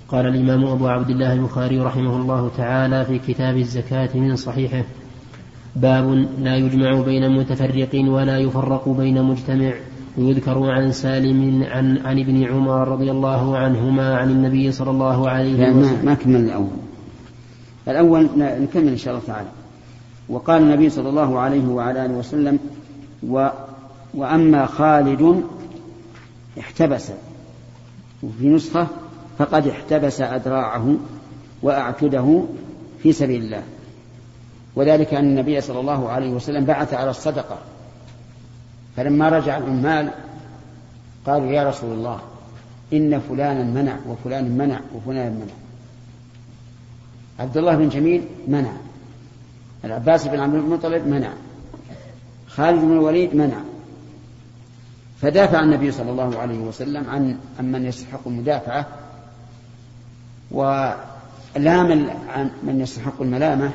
قال 0.08 0.26
الإمام 0.26 0.64
أبو 0.64 0.88
عبد 0.88 1.10
الله 1.10 1.32
البخاري 1.32 1.78
رحمه 1.80 2.16
الله 2.16 2.50
تعالى 2.56 3.04
في 3.04 3.18
كتاب 3.18 3.56
الزكاة 3.56 4.08
من 4.14 4.36
صحيحه 4.36 4.84
باب 5.76 6.28
لا 6.38 6.56
يجمع 6.56 7.00
بين 7.00 7.38
متفرق 7.38 7.90
ولا 7.94 8.38
يفرق 8.38 8.88
بين 8.88 9.22
مجتمع 9.22 9.72
ويذكر 10.18 10.70
عن 10.70 10.92
سالم 10.92 11.64
عن 11.70 11.98
عن 11.98 12.20
ابن 12.20 12.44
عمر 12.44 12.88
رضي 12.88 13.10
الله 13.10 13.56
عنهما 13.56 14.16
عن 14.16 14.30
النبي 14.30 14.72
صلى 14.72 14.90
الله 14.90 15.30
عليه 15.30 15.70
وسلم. 15.70 16.04
ما 16.04 16.14
كمل 16.14 16.36
الأول. 16.36 16.68
الأول 17.88 18.28
نكمل 18.36 18.88
إن 18.88 18.96
شاء 18.96 19.14
الله 19.14 19.26
تعالى. 19.26 19.48
وقال 20.28 20.62
النبي 20.62 20.90
صلى 20.90 21.08
الله 21.08 21.38
عليه 21.38 21.68
وعلى 21.68 22.06
آله 22.06 22.14
وسلم 22.14 22.58
و 23.28 23.48
وأما 24.14 24.66
خالد 24.66 25.42
احتبس. 26.58 27.10
وفي 28.22 28.48
نسخة 28.48 28.86
فقد 29.38 29.66
احتبس 29.66 30.20
أدراعه 30.20 30.94
وأعتده 31.62 32.44
في 33.02 33.12
سبيل 33.12 33.42
الله. 33.42 33.62
وذلك 34.76 35.14
أن 35.14 35.24
النبي 35.24 35.60
صلى 35.60 35.80
الله 35.80 36.08
عليه 36.08 36.30
وسلم 36.30 36.64
بعث 36.64 36.94
على 36.94 37.10
الصدقة. 37.10 37.58
فلما 38.96 39.28
رجع 39.28 39.56
العمال 39.56 40.10
قالوا 41.26 41.52
يا 41.52 41.68
رسول 41.68 41.92
الله 41.92 42.20
إن 42.92 43.20
فلانا 43.20 43.64
منع 43.64 43.96
وفلان 44.08 44.58
منع 44.58 44.80
وفلان 44.94 45.32
منع. 45.32 45.54
عبد 47.38 47.56
الله 47.56 47.76
بن 47.76 47.88
جميل 47.88 48.24
منع. 48.48 48.72
العباس 49.84 50.26
بن 50.28 50.40
عبد 50.40 50.54
المطلب 50.54 51.06
منع. 51.06 51.32
خالد 52.48 52.80
بن 52.80 52.92
الوليد 52.92 53.34
منع. 53.34 53.60
فدافع 55.22 55.60
النبي 55.60 55.92
صلى 55.92 56.10
الله 56.10 56.38
عليه 56.38 56.58
وسلم 56.58 57.10
عن 57.10 57.38
من 57.72 57.86
يستحق 57.86 58.20
المدافعة 58.26 58.86
ولام 60.50 62.10
عن 62.28 62.50
من 62.62 62.80
يستحق 62.80 63.22
الملامة 63.22 63.70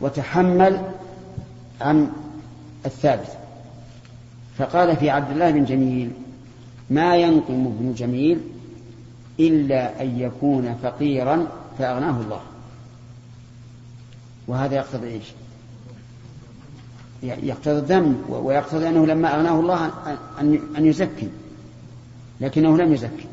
وتحمل 0.00 0.80
عن 1.80 2.10
الثابت. 2.86 3.28
فقال 4.58 4.96
في 4.96 5.10
عبد 5.10 5.30
الله 5.30 5.50
بن 5.50 5.64
جميل 5.64 6.10
ما 6.90 7.16
ينقم 7.16 7.66
ابن 7.66 7.94
جميل 7.96 8.40
إلا 9.40 10.02
أن 10.02 10.20
يكون 10.20 10.74
فقيرا 10.82 11.46
فأغناه 11.78 12.20
الله. 12.20 12.40
وهذا 14.48 14.74
يقتضي 14.74 15.08
إيش؟ 15.08 15.24
يقتضي 17.22 17.78
الذنب 17.78 18.24
ويقتضي 18.28 18.88
أنه 18.88 19.06
لما 19.06 19.34
أغناه 19.36 19.60
الله 19.60 19.90
أن 20.78 20.86
يزكي 20.86 21.28
لكنه 22.40 22.76
لم 22.76 22.92
يزكي. 22.92 23.26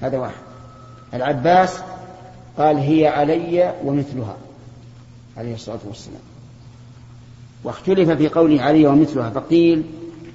هذا 0.00 0.18
واحد. 0.18 0.45
العباس 1.14 1.80
قال 2.58 2.76
هي 2.76 3.06
علي 3.06 3.74
ومثلها 3.84 4.36
عليه 5.36 5.54
الصلاة 5.54 5.78
والسلام. 5.88 6.20
واختلف 7.64 8.10
في 8.10 8.28
قوله 8.28 8.62
علي 8.62 8.86
ومثلها 8.86 9.30
فقيل 9.30 9.82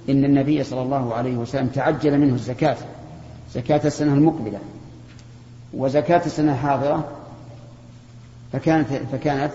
إن 0.09 0.25
النبي 0.25 0.63
صلى 0.63 0.81
الله 0.81 1.13
عليه 1.13 1.37
وسلم 1.37 1.67
تعجل 1.67 2.17
منه 2.17 2.33
الزكاة 2.33 2.77
زكاة 3.53 3.81
السنة 3.85 4.13
المقبلة 4.13 4.59
وزكاة 5.73 6.25
السنة 6.25 6.53
الحاضره 6.53 7.07
فكانت 8.53 8.87
فكانت 9.11 9.51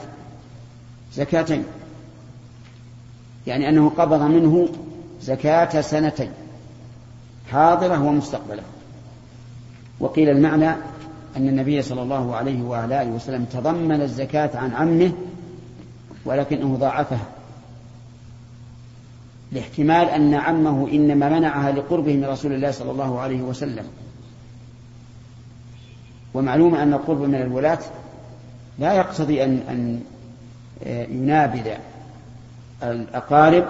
زكاتين. 1.15 1.65
يعني 3.47 3.69
أنه 3.69 3.89
قبض 3.89 4.23
منه 4.23 4.69
زكاة 5.23 5.81
سنتين 5.81 6.31
حاضرة 7.51 8.03
ومستقبلة. 8.03 8.63
وقيل 10.01 10.29
المعنى 10.29 10.77
أن 11.37 11.49
النبي 11.49 11.83
صلى 11.83 12.03
الله 12.03 12.37
عليه 12.37 12.63
وعلى 12.63 13.03
آله 13.03 13.11
وسلم 13.11 13.45
تضمن 13.45 14.01
الزكاة 14.01 14.51
عن 14.55 14.73
عمه 14.73 15.13
ولكنه 16.25 16.77
ضاعفها 16.77 17.27
لاحتمال 19.53 20.09
أن 20.09 20.35
عمه 20.35 20.89
إنما 20.93 21.29
منعها 21.29 21.73
لقربه 21.73 22.17
من 22.17 22.25
رسول 22.25 22.53
الله 22.53 22.71
صلى 22.71 22.91
الله 22.91 23.21
عليه 23.21 23.43
وسلم. 23.43 23.85
ومعلوم 26.35 26.75
أن 26.75 26.93
القرب 26.93 27.21
من 27.21 27.35
الولاة 27.35 27.79
لا 28.79 28.93
يقتضي 28.93 29.45
أن 29.45 29.61
أن 29.69 30.01
ينابذ 31.11 31.69
الأقارب 32.83 33.65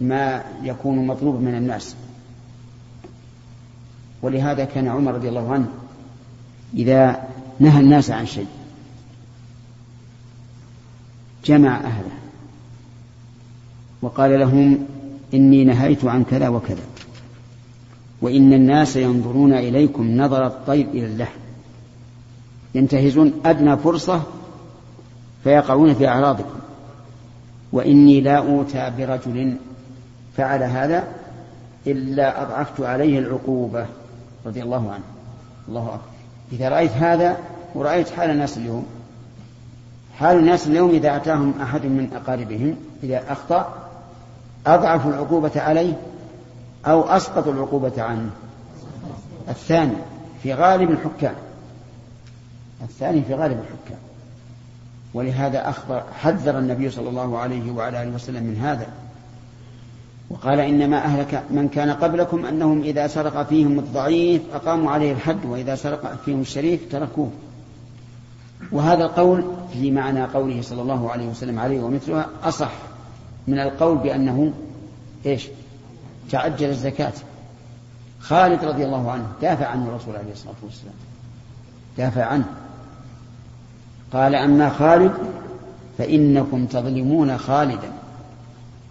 ما 0.00 0.44
يكون 0.62 1.06
مطلوب 1.06 1.40
من 1.40 1.54
الناس. 1.54 1.96
ولهذا 4.22 4.64
كان 4.64 4.88
عمر 4.88 5.14
رضي 5.14 5.28
الله 5.28 5.52
عنه 5.52 5.68
إذا 6.74 7.28
نهى 7.60 7.80
الناس 7.80 8.10
عن 8.10 8.26
شيء. 8.26 8.46
جمع 11.44 11.76
أهله. 11.76 12.10
وقال 14.02 14.40
لهم 14.40 14.86
إني 15.34 15.64
نهيت 15.64 16.04
عن 16.04 16.24
كذا 16.24 16.48
وكذا. 16.48 16.82
وإن 18.20 18.52
الناس 18.52 18.96
ينظرون 18.96 19.52
إليكم 19.52 20.16
نظر 20.16 20.46
الطير 20.46 20.86
إلى 20.86 21.06
اللحم 21.06 21.38
ينتهزون 22.74 23.32
أدنى 23.44 23.76
فرصة 23.76 24.22
فيقعون 25.44 25.94
في 25.94 26.08
أعراضكم. 26.08 26.58
وإني 27.72 28.20
لا 28.20 28.36
أوتى 28.36 28.92
برجل 28.98 29.56
فعل 30.36 30.62
هذا 30.62 31.08
إلا 31.86 32.42
أضعفت 32.42 32.80
عليه 32.80 33.18
العقوبة. 33.18 33.86
رضي 34.46 34.62
الله 34.62 34.92
عنه. 34.92 35.04
الله 35.68 35.86
أكبر. 35.86 36.17
إذا 36.52 36.68
رأيت 36.68 36.92
هذا 36.92 37.36
ورأيت 37.74 38.10
حال 38.10 38.30
الناس 38.30 38.58
اليوم 38.58 38.86
حال 40.18 40.38
الناس 40.38 40.66
اليوم 40.66 40.90
إذا 40.90 41.16
أتاهم 41.16 41.54
أحد 41.62 41.86
من 41.86 42.10
أقاربهم 42.14 42.76
إذا 43.02 43.32
أخطأ 43.32 43.88
أضعفوا 44.66 45.10
العقوبة 45.10 45.50
عليه 45.56 45.94
أو 46.86 47.02
أسقطوا 47.02 47.52
العقوبة 47.52 48.02
عنه. 48.02 48.30
الثاني 49.48 49.96
في 50.42 50.54
غالب 50.54 50.90
الحكام. 50.90 51.34
الثاني 52.82 53.22
في 53.22 53.34
غالب 53.34 53.58
الحكام. 53.60 53.98
ولهذا 55.14 55.68
أخبر 55.68 56.02
حذر 56.20 56.58
النبي 56.58 56.90
صلى 56.90 57.08
الله 57.08 57.38
عليه 57.38 57.70
وعلى 57.72 58.02
آله 58.02 58.14
وسلم 58.14 58.44
من 58.44 58.56
هذا. 58.56 58.86
وقال 60.30 60.60
إنما 60.60 61.04
أهلك 61.04 61.44
من 61.50 61.68
كان 61.68 61.90
قبلكم 61.90 62.44
أنهم 62.44 62.82
إذا 62.82 63.06
سرق 63.06 63.42
فيهم 63.42 63.78
الضعيف 63.78 64.42
أقاموا 64.54 64.90
عليه 64.90 65.12
الحد 65.12 65.44
وإذا 65.44 65.74
سرق 65.74 66.16
فيهم 66.24 66.40
الشريف 66.40 66.80
تركوه. 66.92 67.30
وهذا 68.72 69.04
القول 69.04 69.44
في 69.72 69.90
معنى 69.90 70.24
قوله 70.24 70.62
صلى 70.62 70.82
الله 70.82 71.10
عليه 71.10 71.26
وسلم 71.28 71.58
عليه 71.58 71.80
ومثلها 71.80 72.28
أصح 72.42 72.72
من 73.46 73.58
القول 73.58 73.98
بأنه 73.98 74.52
إيش؟ 75.26 75.48
تعجل 76.30 76.68
الزكاة. 76.68 77.12
خالد 78.20 78.64
رضي 78.64 78.84
الله 78.84 79.10
عنه 79.10 79.26
دافع 79.42 79.66
عنه 79.66 79.88
الرسول 79.88 80.16
عليه 80.16 80.32
الصلاة 80.32 80.54
والسلام. 80.62 80.94
دافع 81.98 82.24
عنه. 82.24 82.46
قال 84.12 84.34
أما 84.34 84.68
خالد 84.68 85.12
فإنكم 85.98 86.66
تظلمون 86.66 87.38
خالدا. 87.38 87.92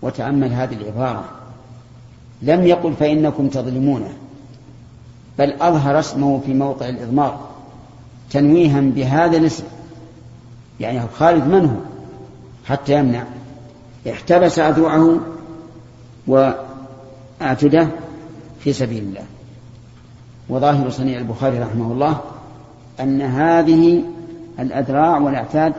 وتأمل 0.01 0.53
هذه 0.53 0.73
العبارة. 0.73 1.23
لم 2.41 2.67
يقل 2.67 2.93
فإنكم 2.93 3.47
تظلمونه 3.47 4.13
بل 5.39 5.53
أظهر 5.61 5.99
اسمه 5.99 6.39
في 6.45 6.53
موقع 6.53 6.89
الإضمار 6.89 7.39
تنويها 8.31 8.81
بهذا 8.81 9.37
الاسم. 9.37 9.63
يعني 10.79 11.01
خالد 11.15 11.47
من 11.47 11.65
هو؟ 11.65 11.77
حتى 12.65 12.93
يمنع. 12.93 13.23
احتبس 14.09 14.59
أذوعه 14.59 15.19
وأعتده 16.27 17.87
في 18.59 18.73
سبيل 18.73 19.03
الله. 19.03 19.23
وظاهر 20.49 20.89
صنيع 20.89 21.17
البخاري 21.17 21.59
رحمه 21.59 21.91
الله 21.91 22.21
أن 22.99 23.21
هذه 23.21 24.03
الأذراع 24.59 25.17
والأعتاد 25.17 25.73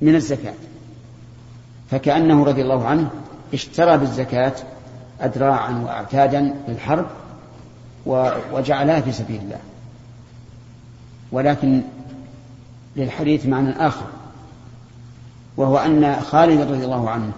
من 0.00 0.14
الزكاة. 0.14 0.54
فكأنه 1.90 2.44
رضي 2.44 2.62
الله 2.62 2.86
عنه 2.86 3.10
اشترى 3.54 3.98
بالزكاة 3.98 4.52
أذراعا 5.22 5.82
وأعتادا 5.84 6.54
للحرب 6.68 7.06
وجعلها 8.52 9.00
في 9.00 9.12
سبيل 9.12 9.40
الله. 9.40 9.58
ولكن 11.32 11.82
للحديث 12.96 13.46
معنى 13.46 13.86
آخر 13.86 14.06
وهو 15.56 15.78
أن 15.78 16.20
خالد 16.20 16.60
رضي 16.60 16.84
الله 16.84 17.10
عنه 17.10 17.32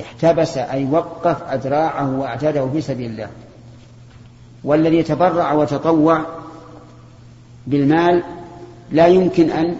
احتبس 0.00 0.58
أي 0.58 0.84
وقف 0.84 1.42
أذراعه 1.42 2.18
وأعتاده 2.18 2.68
في 2.72 2.80
سبيل 2.80 3.10
الله. 3.10 3.28
والذي 4.64 5.02
تبرع 5.02 5.52
وتطوع 5.52 6.24
بالمال 7.66 8.22
لا 8.90 9.06
يمكن 9.06 9.50
أن 9.50 9.76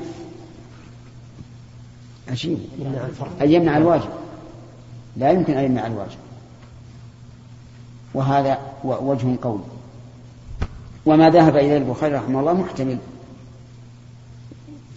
أشيء 2.30 2.68
أن 3.40 3.50
يمنع 3.50 3.76
الواجب. 3.76 4.08
لا 5.16 5.30
يمكن 5.30 5.56
أن 5.56 5.64
يمنع 5.64 5.86
الواجب. 5.86 6.18
وهذا 8.14 8.58
وجه 8.84 9.36
قول. 9.42 9.60
وما 11.06 11.30
ذهب 11.30 11.56
إليه 11.56 11.76
البخاري 11.76 12.14
رحمه 12.14 12.40
الله 12.40 12.52
محتمل. 12.52 12.98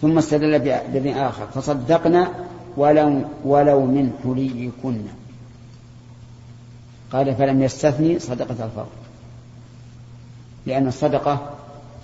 ثم 0.02 0.18
استدل 0.18 0.58
بابن 0.58 1.08
آخر. 1.08 1.46
فصدقنا 1.46 2.30
ولو 2.76 3.24
ولو 3.44 3.86
من 3.86 4.12
حليكن. 4.24 5.02
قال 7.12 7.34
فلم 7.34 7.62
يستثني 7.62 8.18
صدقة 8.18 8.64
الفرض. 8.64 8.88
لأن 10.66 10.88
الصدقة 10.88 11.50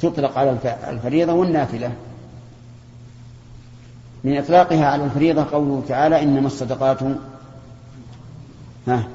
تطلق 0.03 0.38
على 0.38 0.59
الفريضة 0.88 1.33
والنافلة. 1.33 1.93
من 4.24 4.38
إطلاقها 4.38 4.87
على 4.87 5.04
الفريضة 5.04 5.44
قوله 5.52 5.83
تعالى 5.88 6.22
إنما 6.22 6.46
الصدقات 6.46 6.98
ها؟ 8.88 9.09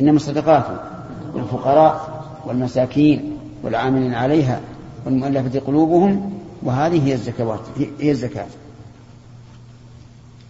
إنما 0.00 0.16
الصدقات 0.16 0.64
للفقراء 1.34 2.24
والمساكين 2.46 3.38
والعاملين 3.62 4.14
عليها 4.14 4.60
والمؤلفة 5.06 5.60
قلوبهم 5.60 6.32
وهذه 6.62 7.06
هي 7.06 7.14
الزكوات 7.14 7.60
هي 8.00 8.10
الزكاة. 8.10 8.46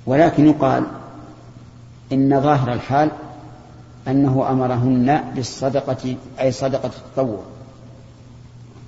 ولكن 0.07 0.47
يقال 0.47 0.85
إن 2.13 2.41
ظاهر 2.41 2.73
الحال 2.73 3.11
أنه 4.09 4.51
أمرهن 4.51 5.25
بالصدقة 5.35 6.17
أي 6.41 6.53
صدقة 6.53 6.91
التطوع. 7.07 7.41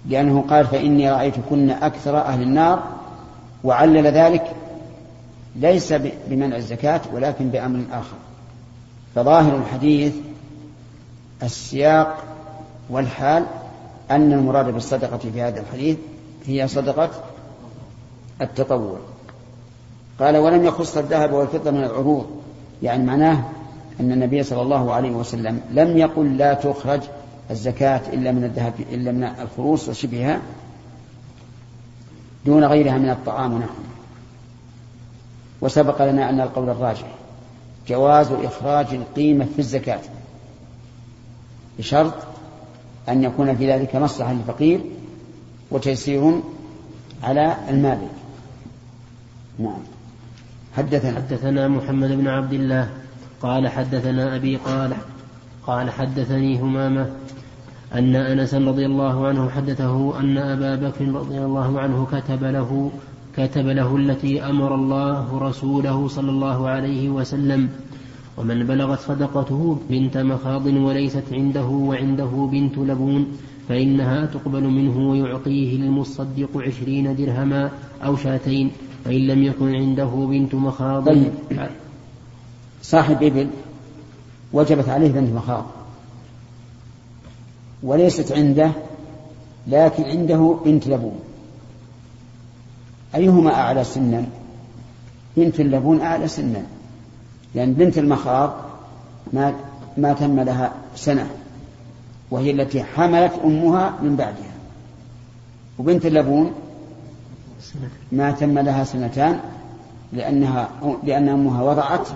لأنه 0.09 0.45
قال 0.51 0.67
فإني 0.67 1.11
رأيتكن 1.11 1.71
أكثر 1.71 2.19
أهل 2.19 2.43
النار 2.43 2.83
وعلل 3.65 4.07
ذلك 4.07 4.53
ليس 5.57 5.93
بمنع 6.29 6.57
الزكاة 6.57 7.01
ولكن 7.13 7.49
بأمر 7.49 7.85
آخر. 7.93 8.17
فظاهر 9.15 9.57
الحديث 9.57 10.13
السياق 11.43 12.25
والحال 12.91 13.45
أن 14.11 14.33
المراد 14.33 14.75
بالصدقة 14.75 15.19
في 15.19 15.43
هذا 15.43 15.61
الحديث 15.61 15.97
هي 16.47 16.69
صدقة 16.69 17.11
التطوع. 18.41 18.97
قال 20.21 20.37
ولم 20.37 20.65
يخص 20.65 20.97
الذهب 20.97 21.33
والفضة 21.33 21.71
من 21.71 21.85
العروض. 21.85 22.27
يعني 22.83 23.05
معناه 23.05 23.45
أن 24.01 24.13
النبي 24.13 24.43
صلى 24.43 24.63
الله 24.63 24.93
عليه 24.93 25.11
وسلم 25.11 25.61
لم 25.71 25.99
يقل 25.99 26.37
لا 26.37 26.55
تخرج 26.55 27.01
الزكاة 27.51 28.01
إلا 28.13 28.33
من 28.33 28.45
الذهب 28.45 28.75
إلا 28.93 29.13
من 29.13 29.25
الفروس 29.25 29.89
وشبهها. 29.89 30.41
دون 32.47 32.65
غيرها 32.65 32.99
من 32.99 33.11
الطعام 33.11 33.53
ونحوه. 33.53 33.85
وسبق 35.61 36.03
لنا 36.03 36.31
أن 36.31 36.41
القول 36.41 36.69
الراجح 36.69 37.07
جواز 37.89 38.33
إخراج 38.33 38.87
القيمة 38.95 39.45
في 39.45 39.59
الزكاة 39.59 40.01
بشرط 41.79 42.15
أن 43.09 43.25
يكون 43.25 43.57
في 43.57 43.73
ذلك 43.73 43.97
مصلحة 43.97 44.33
للفقير 44.33 44.81
وتيسير 45.71 46.41
على 47.23 47.57
المالك 47.69 48.11
نعم. 49.59 49.79
حدثنا. 50.77 51.15
حدثنا 51.17 51.69
محمد 51.69 52.09
بن 52.13 52.29
عبد 52.29 52.53
الله 52.53 52.91
قال 53.43 53.69
حدثنا 53.69 54.37
أبي 54.37 54.57
قال 54.57 54.97
قال 55.67 55.91
حدثني 55.91 56.61
همامة 56.61 57.11
أن 57.95 58.17
أنس 58.17 58.55
رضي 58.55 58.87
الله 58.87 59.27
عنه 59.27 59.51
حدثه 59.51 60.21
أن 60.21 60.39
أبا 60.39 60.89
بكر 60.89 61.09
رضي 61.09 61.39
الله 61.39 61.81
عنه 61.81 62.07
كتب 62.13 62.45
له 62.45 62.91
كتب 63.37 63.67
له 63.67 63.97
التي 63.97 64.43
أمر 64.43 64.75
الله 64.75 65.39
رسوله 65.39 66.09
صلى 66.09 66.31
الله 66.31 66.69
عليه 66.69 67.09
وسلم 67.09 67.69
ومن 68.37 68.67
بلغت 68.67 69.01
صدقته 69.01 69.79
بنت 69.91 70.19
مخاض 70.19 70.67
وليست 70.67 71.25
عنده 71.33 71.67
وعنده 71.67 72.49
بنت 72.53 72.79
لبون 72.79 73.27
فإنها 73.69 74.27
تقبل 74.27 74.63
منه 74.63 75.11
ويعطيه 75.11 75.77
المصدق 75.77 76.49
عشرين 76.57 77.17
درهما 77.17 77.71
أو 78.05 78.17
شاتين 78.17 78.71
فإن 79.05 79.27
لم 79.27 79.43
يكن 79.43 79.75
عنده 79.75 80.27
بنت 80.31 80.55
مخاض 80.55 81.07
طيب. 81.09 81.33
صاحب 82.83 83.23
إبل 83.23 83.49
وجبت 84.53 84.89
عليه 84.89 85.13
بنت 85.13 85.35
مخاض 85.35 85.82
وليست 87.83 88.33
عنده 88.33 88.71
لكن 89.67 90.05
عنده 90.05 90.57
بنت 90.65 90.87
لبون. 90.87 91.21
أيهما 93.15 93.55
أعلى 93.55 93.85
سنا؟ 93.85 94.25
بنت 95.37 95.61
اللبون 95.61 96.01
أعلى 96.01 96.29
سنا. 96.29 96.63
لأن 97.55 97.73
بنت 97.73 97.99
المخاض 97.99 98.55
ما, 99.33 99.55
ما 99.97 100.13
تم 100.13 100.41
لها 100.41 100.73
سنة 100.97 101.31
وهي 102.31 102.51
التي 102.51 102.83
حملت 102.83 103.33
أمها 103.45 103.95
من 104.03 104.17
بعدها. 104.17 104.53
وبنت 105.79 106.07
اللبون 106.07 106.53
ما 108.13 108.31
تم 108.31 108.59
لها 108.59 108.85
سنتان 108.85 109.41
لأنها 110.13 110.69
لأن 111.05 111.29
أمها 111.29 111.63
وضعت 111.63 112.09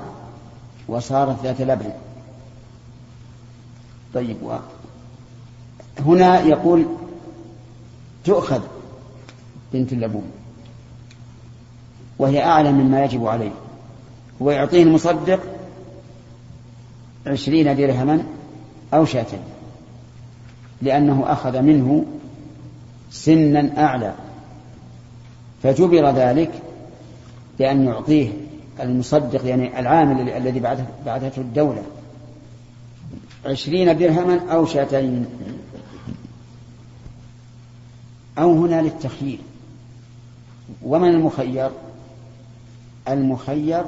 وصارت 0.88 1.42
ذات 1.42 1.60
لبن. 1.60 1.90
طيب 4.14 4.36
هنا 6.06 6.40
يقول 6.40 6.86
تؤخذ 8.24 8.60
بنت 9.72 9.92
اللبون 9.92 10.30
وهي 12.18 12.44
أعلى 12.44 12.72
مما 12.72 13.04
يجب 13.04 13.26
عليه 13.26 13.50
ويعطيه 14.40 14.82
المصدق 14.82 15.40
عشرين 17.26 17.76
درهما 17.76 18.22
أو 18.94 19.04
شاتين 19.04 19.40
لأنه 20.82 21.24
أخذ 21.26 21.62
منه 21.62 22.04
سنا 23.10 23.84
أعلى 23.84 24.14
فجبر 25.62 26.10
ذلك 26.10 26.50
بأن 27.58 27.84
يعطيه 27.84 28.28
المصدق 28.80 29.46
يعني 29.46 29.80
العامل 29.80 30.30
الذي 30.30 30.60
بعثته 31.06 31.40
الدولة 31.40 31.82
عشرين 33.46 33.98
درهما 33.98 34.40
أو 34.50 34.66
شاتين. 34.66 35.26
أو 38.38 38.64
هنا 38.64 38.82
للتخيير. 38.82 39.38
ومن 40.82 41.08
المخير؟ 41.08 41.70
المخير 43.08 43.84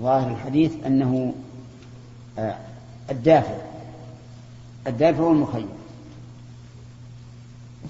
ظاهر 0.00 0.30
الحديث 0.30 0.72
أنه 0.86 1.34
آه، 2.38 2.56
الدافع. 3.10 3.56
الدافع 4.86 5.18
هو 5.18 5.32
المخير 5.32 5.66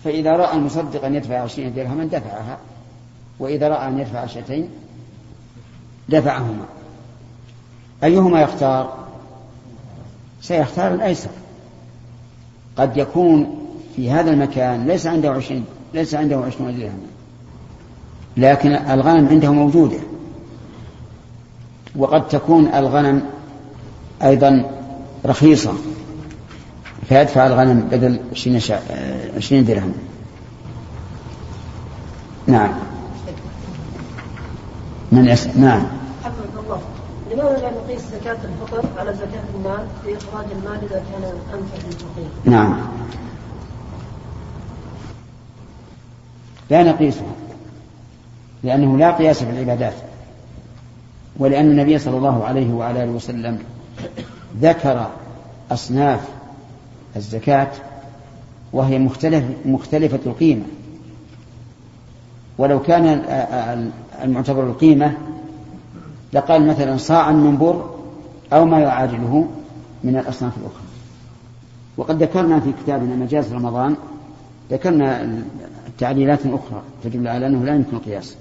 فإذا 0.04 0.30
رأى 0.30 0.56
المصدق 0.56 1.04
أن 1.04 1.14
يدفع 1.14 1.40
عشرين 1.40 1.74
درهما 1.74 2.04
دفعها 2.04 2.58
وإذا 3.38 3.68
رأى 3.68 3.88
أن 3.88 3.98
يدفع 3.98 4.18
عشرتين 4.18 4.68
دفعهما. 6.08 6.64
أيهما 8.04 8.40
يختار؟ 8.42 9.06
سيختار 10.40 10.94
الأيسر. 10.94 11.30
قد 12.76 12.96
يكون 12.96 13.59
في 13.96 14.10
هذا 14.10 14.30
المكان 14.30 14.86
ليس 14.86 15.06
عنده 15.06 15.30
عشرين 15.30 15.64
ليس 15.94 16.14
عنده 16.14 16.36
عشرون 16.36 16.78
درهما. 16.78 17.06
لكن 18.36 18.72
الغنم 18.72 19.28
عنده 19.28 19.52
موجودة. 19.52 19.98
وقد 21.96 22.28
تكون 22.28 22.66
الغنم 22.74 23.22
أيضا 24.22 24.70
رخيصة. 25.26 25.72
فيدفع 27.08 27.46
الغنم 27.46 27.80
بدل 27.80 28.20
عشرين, 28.32 28.60
شا... 28.60 28.80
عشرين 29.36 29.64
درهم. 29.64 29.92
نعم. 32.46 32.72
من 35.12 35.28
يس... 35.28 35.46
نعم. 35.46 35.86
الله. 36.58 36.80
لماذا 37.32 37.58
لا 37.58 37.70
نقيس 37.70 38.02
زكاة 38.12 38.36
الفطر 38.44 38.88
على 38.98 39.14
زكاة 39.14 39.42
المال 39.54 39.86
في 40.04 40.16
إخراج 40.16 40.46
المال 40.52 40.78
إذا 40.90 41.02
كان 41.12 41.22
أنفع 41.54 41.86
للفقير؟ 41.86 42.28
نعم. 42.44 42.76
لا 46.70 46.82
نقيسها 46.82 47.32
لأنه 48.62 48.98
لا 48.98 49.10
قياس 49.10 49.42
في 49.44 49.50
العبادات. 49.50 49.94
ولأن 51.36 51.70
النبي 51.70 51.98
صلى 51.98 52.16
الله 52.16 52.44
عليه 52.44 52.72
وعلى 52.72 53.04
آله 53.04 53.12
وسلم 53.12 53.58
ذكر 54.60 55.10
أصناف 55.70 56.20
الزكاة 57.16 57.68
وهي 58.72 58.98
مختلف 58.98 59.44
مختلفة 59.64 60.20
القيمة. 60.26 60.64
ولو 62.58 62.82
كان 62.82 63.06
المعتبر 64.22 64.62
القيمة 64.62 65.12
لقال 66.32 66.66
مثلا 66.66 66.96
صاعا 66.96 67.32
من 67.32 67.58
بر 67.58 67.94
أو 68.52 68.64
ما 68.64 68.80
يعادله 68.80 69.48
من 70.04 70.16
الأصناف 70.16 70.52
الأخرى. 70.56 70.82
وقد 71.96 72.22
ذكرنا 72.22 72.60
في 72.60 72.72
كتابنا 72.84 73.14
مجاز 73.14 73.52
رمضان 73.52 73.96
ذكرنا 74.70 75.42
تعليلات 76.00 76.46
أخرى 76.46 76.82
تدل 77.04 77.28
على 77.28 77.46
أنه 77.46 77.64
لا 77.64 77.74
يمكن 77.74 77.96
القياس 77.96 78.36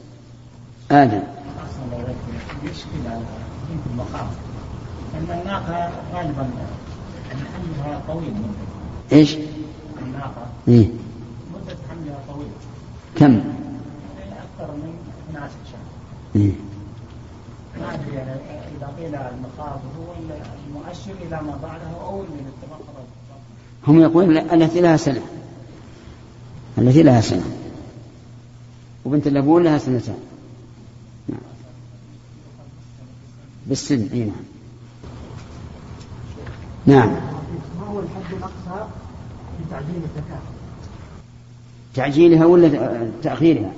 آدم 0.92 1.22
أن 5.14 5.40
الناقة 5.42 5.92
غالبا 6.14 6.50
حملها 7.30 8.02
طويل 8.08 8.32
مدة 8.32 9.18
إيش؟ 9.18 9.38
الناقة 10.02 10.46
إيه؟ 10.68 10.88
مدة 11.54 11.78
حملها 11.90 12.20
طويل 12.28 12.48
كم؟ 13.16 13.34
أكثر 13.36 14.72
من 14.74 14.94
12 15.30 15.54
شهر 15.72 15.80
إيه؟ 16.36 16.52
ما 17.80 17.94
أدري 17.94 18.18
إذا 18.78 18.94
قيل 18.98 19.16
المخاض 19.16 19.80
هو 20.00 20.14
المؤشر 20.68 21.28
إلى 21.28 21.42
ما 21.42 21.60
بعده 21.64 22.08
أو 22.08 22.24
اللي 22.24 22.44
بالتبقر 22.44 23.04
هم 23.88 24.02
يقولون 24.02 24.38
التي 24.38 24.82
لها 24.82 24.98
سنة 24.98 25.22
التي 26.80 27.04
لها 27.04 27.22
سنة. 27.22 27.46
وبنت 29.06 29.28
اللبون 29.28 29.64
لها 29.64 29.78
سنتان. 29.78 30.18
نعم. 31.30 31.40
بالسن 33.68 34.08
إي 34.14 34.20
نعم. 34.20 34.36
نعم. 36.86 37.10
ما 37.80 37.88
هو 37.88 38.00
الحد 38.00 38.34
الأقصى 38.38 38.88
في 39.58 39.64
تعجيل 39.72 39.96
الزكاة؟ 39.96 40.40
تعجيلها 41.96 42.46
ولا 42.46 43.10
تأخيرها؟ 43.24 43.72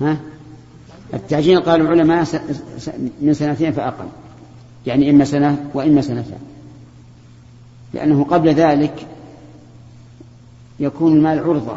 ها؟ 0.00 0.16
التعجيل 1.14 1.60
قال 1.60 1.80
العلماء 1.80 2.26
من 3.20 3.34
سنتين 3.34 3.72
فأقل. 3.72 4.08
يعني 4.86 5.10
إما 5.10 5.24
سنة 5.24 5.70
وإما 5.74 6.00
سنتان. 6.00 6.38
لأنه 7.94 8.24
قبل 8.24 8.48
ذلك 8.54 9.06
يكون 10.80 11.12
المال 11.12 11.38
عرضة 11.38 11.76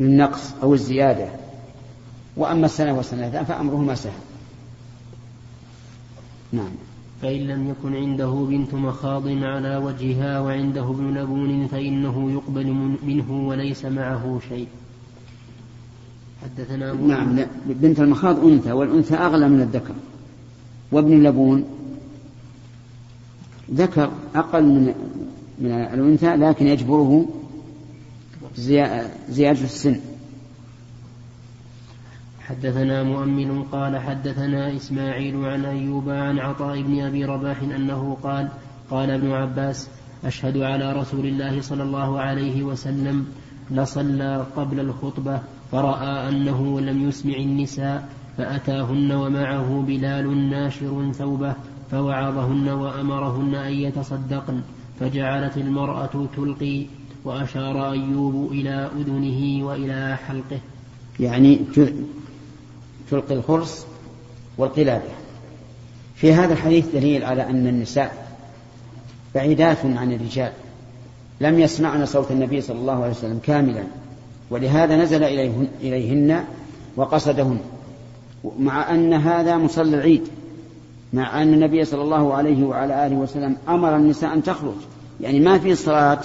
للنقص 0.00 0.54
أو 0.62 0.74
الزيادة. 0.74 1.28
وأما 2.36 2.66
السنة 2.66 2.96
والسنتان 2.96 3.44
فأمرهما 3.44 3.94
سهل. 3.94 4.12
نعم. 6.52 6.68
فإن 7.22 7.40
لم 7.40 7.70
يكن 7.70 7.96
عنده 7.96 8.46
بنت 8.48 8.74
مخاض 8.74 9.28
على 9.28 9.76
وجهها 9.76 10.40
وعنده 10.40 10.82
ابن 10.90 11.14
لبون 11.18 11.66
فإنه 11.66 12.32
يقبل 12.32 12.66
من- 12.66 12.96
منه 13.06 13.48
وليس 13.48 13.84
معه 13.84 14.40
شيء. 14.48 14.66
حدثنا 16.42 16.90
أبو 16.90 17.06
نعم 17.06 17.36
لا 17.36 17.46
بنت 17.66 18.00
المخاض 18.00 18.44
أنثى 18.44 18.72
والأنثى 18.72 19.14
أغلى 19.14 19.48
من 19.48 19.60
الذكر. 19.60 19.94
وابن 20.92 21.12
اللبون 21.12 21.64
ذكر 23.74 24.10
أقل 24.34 24.62
من 24.64 24.94
من 25.58 25.70
الأنثى 25.70 26.36
لكن 26.36 26.66
يجبره 26.66 27.26
زيا- 28.56 29.10
زيادة 29.28 29.60
السن. 29.60 30.00
حدثنا 32.40 33.02
مؤمل 33.02 33.64
قال 33.72 33.98
حدثنا 33.98 34.76
إسماعيل 34.76 35.44
عن 35.44 35.64
أيوب 35.64 36.08
عن 36.10 36.38
عطاء 36.38 36.82
بن 36.82 37.00
أبي 37.00 37.24
رباح 37.24 37.62
أنه 37.62 38.16
قال 38.22 38.48
قال 38.90 39.10
ابن 39.10 39.32
عباس 39.32 39.88
أشهد 40.24 40.56
على 40.56 40.92
رسول 40.92 41.26
الله 41.26 41.60
صلى 41.60 41.82
الله 41.82 42.20
عليه 42.20 42.62
وسلم 42.62 43.26
لصلى 43.70 44.46
قبل 44.56 44.80
الخطبة 44.80 45.40
فرأى 45.72 46.28
أنه 46.28 46.80
لم 46.80 47.08
يسمع 47.08 47.34
النساء 47.34 48.08
فأتاهن 48.38 49.12
ومعه 49.12 49.84
بلال 49.86 50.50
ناشر 50.50 51.12
ثوبه 51.12 51.54
فوعظهن 51.90 52.68
وأمرهن 52.68 53.54
أن 53.54 53.72
يتصدقن. 53.72 54.60
فجعلت 55.00 55.56
المرأة 55.56 56.26
تلقي 56.36 56.86
وأشار 57.24 57.90
أيوب 57.92 58.52
إلى 58.52 58.90
أذنه 59.00 59.66
وإلى 59.66 60.16
حلقه. 60.28 60.60
يعني 61.20 61.60
تلقي 63.10 63.34
الخرص 63.34 63.86
والقلادة. 64.58 65.10
في 66.14 66.32
هذا 66.32 66.52
الحديث 66.52 66.86
دليل 66.94 67.24
على 67.24 67.42
أن 67.50 67.66
النساء 67.66 68.36
بعيدات 69.34 69.78
عن 69.84 70.12
الرجال. 70.12 70.52
لم 71.40 71.58
يسمعن 71.58 72.06
صوت 72.06 72.30
النبي 72.30 72.60
صلى 72.60 72.78
الله 72.78 73.02
عليه 73.02 73.10
وسلم 73.10 73.40
كاملا. 73.42 73.84
ولهذا 74.50 74.96
نزل 74.96 75.24
إليهن 75.82 76.44
وقصدهن. 76.96 77.58
مع 78.58 78.94
أن 78.94 79.12
هذا 79.12 79.56
مصلى 79.56 79.96
العيد. 79.96 80.22
مع 81.16 81.42
أن 81.42 81.54
النبي 81.54 81.84
صلى 81.84 82.02
الله 82.02 82.34
عليه 82.34 82.64
وعلى 82.64 83.06
آله 83.06 83.16
وسلم 83.16 83.56
أمر 83.68 83.96
النساء 83.96 84.34
أن 84.34 84.42
تخرج. 84.42 84.74
يعني 85.20 85.40
ما 85.40 85.58
في 85.58 85.74
صلاة 85.74 86.18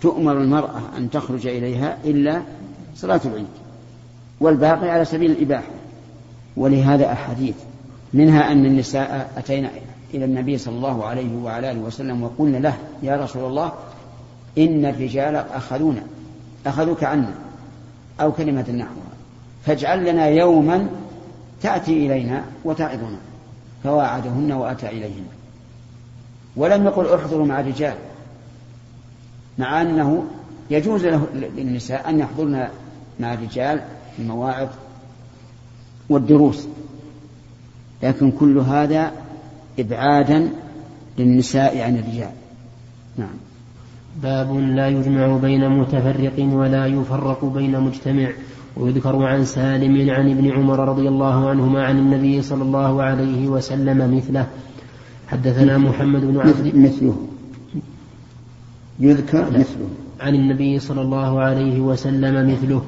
تؤمر 0.00 0.32
المرأة 0.32 0.80
أن 0.96 1.10
تخرج 1.10 1.46
إليها 1.46 1.98
إلا 2.04 2.42
صلاة 2.96 3.20
العيد. 3.24 3.46
والباقي 4.40 4.90
على 4.90 5.04
سبيل 5.04 5.30
الإباحة. 5.30 5.70
ولهذا 6.56 7.12
أحاديث 7.12 7.54
منها 8.14 8.52
أن 8.52 8.66
النساء 8.66 9.32
أتينا 9.36 9.70
إلى 10.14 10.24
النبي 10.24 10.58
صلى 10.58 10.76
الله 10.76 11.04
عليه 11.04 11.36
وعلى 11.36 11.70
آله 11.70 11.80
وسلم 11.80 12.22
وقلنا 12.22 12.56
له 12.56 12.74
يا 13.02 13.16
رسول 13.16 13.44
الله 13.44 13.72
إن 14.58 14.84
الرجال 14.84 15.36
أخذونا. 15.36 16.02
أخذوك 16.66 17.04
عنا. 17.04 17.34
أو 18.20 18.32
كلمة 18.32 18.70
نحوها. 18.70 19.12
فاجعل 19.66 20.12
لنا 20.12 20.26
يوما 20.26 20.88
تأتي 21.62 22.06
إلينا 22.06 22.44
وتعظنا. 22.64 23.18
فواعدهن 23.84 24.52
وأتى 24.52 24.88
إليهن. 24.88 25.24
ولم 26.56 26.84
يقل 26.84 27.14
احضروا 27.14 27.46
مع 27.46 27.60
الرجال 27.60 27.94
مع 29.58 29.82
أنه 29.82 30.24
يجوز 30.70 31.06
له 31.06 31.26
للنساء 31.56 32.10
أن 32.10 32.18
يحضرن 32.18 32.68
مع 33.20 33.34
الرجال 33.34 33.80
في 34.16 34.22
المواعظ 34.22 34.68
والدروس. 36.08 36.66
لكن 38.02 38.30
كل 38.30 38.58
هذا 38.58 39.12
إبعادا 39.78 40.48
للنساء 41.18 41.80
عن 41.80 41.96
الرجال. 41.96 42.32
نعم. 43.16 43.34
باب 44.22 44.56
لا 44.56 44.88
يجمع 44.88 45.36
بين 45.36 45.68
متفرق 45.68 46.32
ولا 46.38 46.86
يفرق 46.86 47.44
بين 47.44 47.80
مجتمع. 47.80 48.32
ويذكر 48.76 49.24
عن 49.24 49.44
سالم 49.44 50.10
عن 50.10 50.30
ابن 50.30 50.50
عمر 50.50 50.88
رضي 50.88 51.08
الله 51.08 51.50
عنهما 51.50 51.84
عن 51.84 51.98
النبي 51.98 52.42
صلى 52.42 52.62
الله 52.62 53.02
عليه 53.02 53.48
وسلم 53.48 54.16
مثله. 54.16 54.46
حدثنا 55.28 55.78
محمد 55.78 56.20
بن 56.20 56.40
عبد 56.40 56.76
مثله. 56.76 57.16
يذكر 59.00 59.50
مثله. 59.50 59.88
عن 60.20 60.34
النبي 60.34 60.78
صلى 60.78 61.00
الله 61.00 61.40
عليه 61.40 61.80
وسلم 61.80 62.52
مثله. 62.52 62.82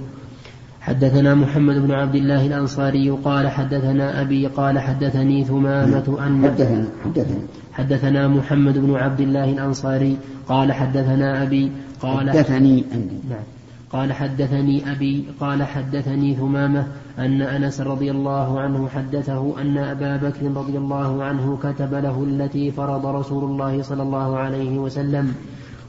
حدثنا 0.81 1.35
محمد 1.35 1.75
بن 1.75 1.93
عبد 1.93 2.15
الله 2.15 2.47
الأنصاري 2.47 3.11
قال 3.11 3.49
حدثنا 3.49 4.21
أبي 4.21 4.47
قال 4.47 4.79
حدثني 4.79 5.45
ثمامة 5.45 6.17
أن 6.27 6.45
حدثنا 6.45 6.89
حدثنا. 7.05 7.41
حدثنا 7.73 8.29
محمد 8.29 8.79
بن 8.79 8.95
عبد 8.95 9.21
الله 9.21 9.51
الأنصاري 9.51 10.17
قال 10.49 10.73
حدثنا 10.73 11.43
أبي 11.43 11.73
قال 12.01 12.31
حدثني 12.31 12.85
عندي 12.93 13.19
نعم. 13.31 13.45
قال 13.91 14.13
حدثني 14.13 14.93
أبي 14.93 15.25
قال 15.41 15.63
حدثني 15.63 16.35
ثمامة 16.35 16.87
أن 17.19 17.43
أنس 17.43 17.81
رضي 17.81 18.11
الله 18.11 18.61
عنه 18.61 18.89
حدثه 18.89 19.61
أن 19.61 19.79
أبا 19.79 20.17
بكر 20.17 20.47
رضي 20.61 20.79
الله 20.79 21.25
عنه 21.25 21.59
كتب 21.63 21.95
له 21.95 22.25
التي 22.25 22.71
فرض 22.71 23.07
رسول 23.07 23.45
الله 23.45 23.83
صلى 23.83 24.03
الله 24.03 24.39
عليه 24.39 24.79
وسلم 24.79 25.35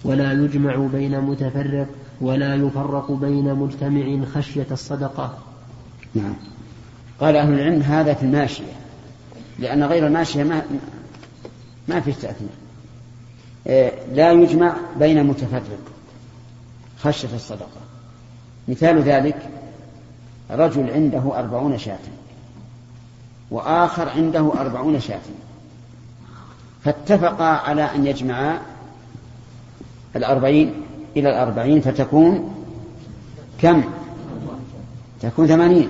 ولا 0.03 0.31
يجمع 0.31 0.75
بين 0.75 1.21
متفرق 1.21 1.87
ولا 2.21 2.55
يفرق 2.55 3.11
بين 3.11 3.55
مجتمع 3.55 4.25
خشية 4.25 4.67
الصدقة. 4.71 5.37
نعم. 6.15 6.33
قال 7.19 7.35
أهل 7.35 7.53
العلم 7.53 7.81
هذا 7.81 8.13
في 8.13 8.23
الماشية 8.23 8.73
لأن 9.59 9.83
غير 9.83 10.07
الماشية 10.07 10.43
ما 10.43 10.61
ما 11.87 11.99
فيه 11.99 12.13
تأثير. 12.13 12.47
إيه، 13.67 13.91
لا 14.13 14.31
يجمع 14.31 14.75
بين 14.99 15.23
متفرق 15.23 15.79
خشية 16.99 17.35
الصدقة. 17.35 17.84
مثال 18.67 19.01
ذلك 19.01 19.49
رجل 20.51 20.89
عنده 20.89 21.39
أربعون 21.39 21.77
شاة 21.77 21.99
وآخر 23.51 24.09
عنده 24.09 24.51
أربعون 24.61 24.99
شاة 24.99 25.21
فاتفقا 26.83 27.45
على 27.45 27.83
أن 27.83 28.07
يجمعا 28.07 28.61
الأربعين 30.15 30.73
إلى 31.17 31.29
الأربعين 31.29 31.81
فتكون 31.81 32.55
كم؟ 33.61 33.83
تكون 35.21 35.47
ثمانين. 35.47 35.89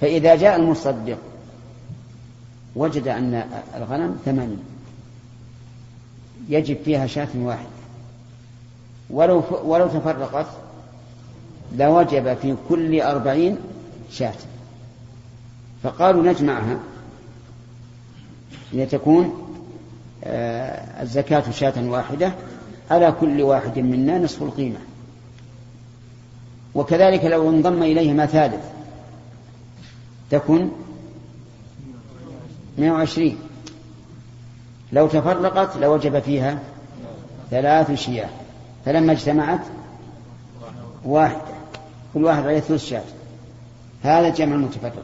فإذا 0.00 0.36
جاء 0.36 0.56
المصدق 0.56 1.18
وجد 2.76 3.08
أن 3.08 3.44
الغنم 3.76 4.16
ثمانين. 4.24 4.64
يجب 6.48 6.76
فيها 6.84 7.06
شاة 7.06 7.28
واحدة. 7.36 7.68
ولو 9.10 9.42
ولو 9.64 9.86
تفرقت 9.86 10.46
لوجب 11.72 12.34
في 12.34 12.56
كل 12.68 13.00
أربعين 13.00 13.56
شاة. 14.10 14.34
فقالوا 15.82 16.22
نجمعها. 16.22 16.78
لتكون 18.72 19.42
آه، 20.24 21.02
الزكاة 21.02 21.50
شاة 21.50 21.88
واحدة 21.88 22.32
على 22.90 23.14
كل 23.20 23.42
واحد 23.42 23.78
منا 23.78 24.18
نصف 24.18 24.42
القيمة. 24.42 24.78
وكذلك 26.74 27.24
لو 27.24 27.50
انضم 27.50 27.82
إليهما 27.82 28.26
ثالث 28.26 28.64
تكن 30.30 30.68
120 32.78 33.38
لو 34.92 35.06
تفرقت 35.06 35.76
لوجب 35.76 36.20
فيها 36.20 36.58
ثلاث 37.50 37.92
شياة. 37.92 38.28
فلما 38.84 39.12
اجتمعت 39.12 39.60
واحدة. 41.04 41.55
كل 42.16 42.24
واحد 42.24 42.46
عليه 42.46 42.60
ثلث 42.60 42.84
شاة. 42.84 43.02
هذا 44.02 44.28
جمع 44.28 44.54
المتفرق. 44.54 45.02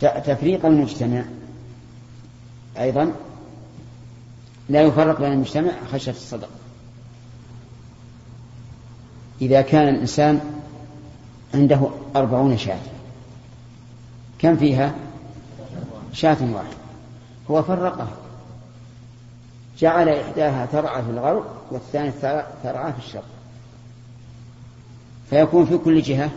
تفريق 0.00 0.66
المجتمع 0.66 1.24
أيضا 2.78 3.12
لا 4.68 4.82
يفرق 4.82 5.20
بين 5.20 5.32
المجتمع 5.32 5.72
خشية 5.92 6.10
الصدقة 6.10 6.48
إذا 9.40 9.60
كان 9.60 9.88
الإنسان 9.88 10.40
عنده 11.54 11.80
أربعون 12.16 12.58
شاة 12.58 12.80
كم 14.38 14.56
فيها؟ 14.56 14.94
شاة 16.12 16.36
واحدة. 16.54 16.76
هو 17.50 17.62
فرقها. 17.62 18.08
جعل 19.78 20.08
إحداها 20.08 20.66
ترعى 20.66 21.02
في 21.02 21.10
الغرب 21.10 21.44
والثانية 21.70 22.44
ترعى 22.62 22.92
في 22.92 22.98
الشرق. 22.98 23.37
فيكون 25.30 25.66
في 25.66 25.78
كل 25.78 26.02
جهة؟ 26.02 26.30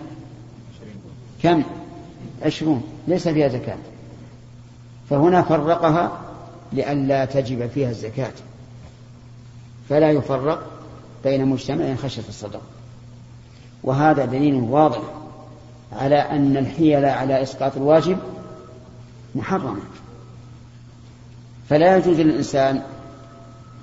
كم؟ 1.43 1.63
عشرون 2.45 2.83
ليس 3.07 3.27
فيها 3.27 3.47
زكاة. 3.47 3.77
فهنا 5.09 5.41
فرقها 5.41 6.21
لئلا 6.73 7.25
تجب 7.25 7.67
فيها 7.67 7.89
الزكاة. 7.89 8.33
فلا 9.89 10.11
يفرق 10.11 10.71
بين 11.23 11.45
مجتمع 11.45 11.95
خشية 11.95 12.23
الصدق. 12.29 12.61
وهذا 13.83 14.25
دليل 14.25 14.55
واضح 14.55 15.01
على 15.93 16.15
أن 16.15 16.57
الحيل 16.57 17.05
على 17.05 17.43
إسقاط 17.43 17.77
الواجب 17.77 18.17
محرمة 19.35 19.79
فلا 21.69 21.97
يجوز 21.97 22.19
للإنسان 22.19 22.81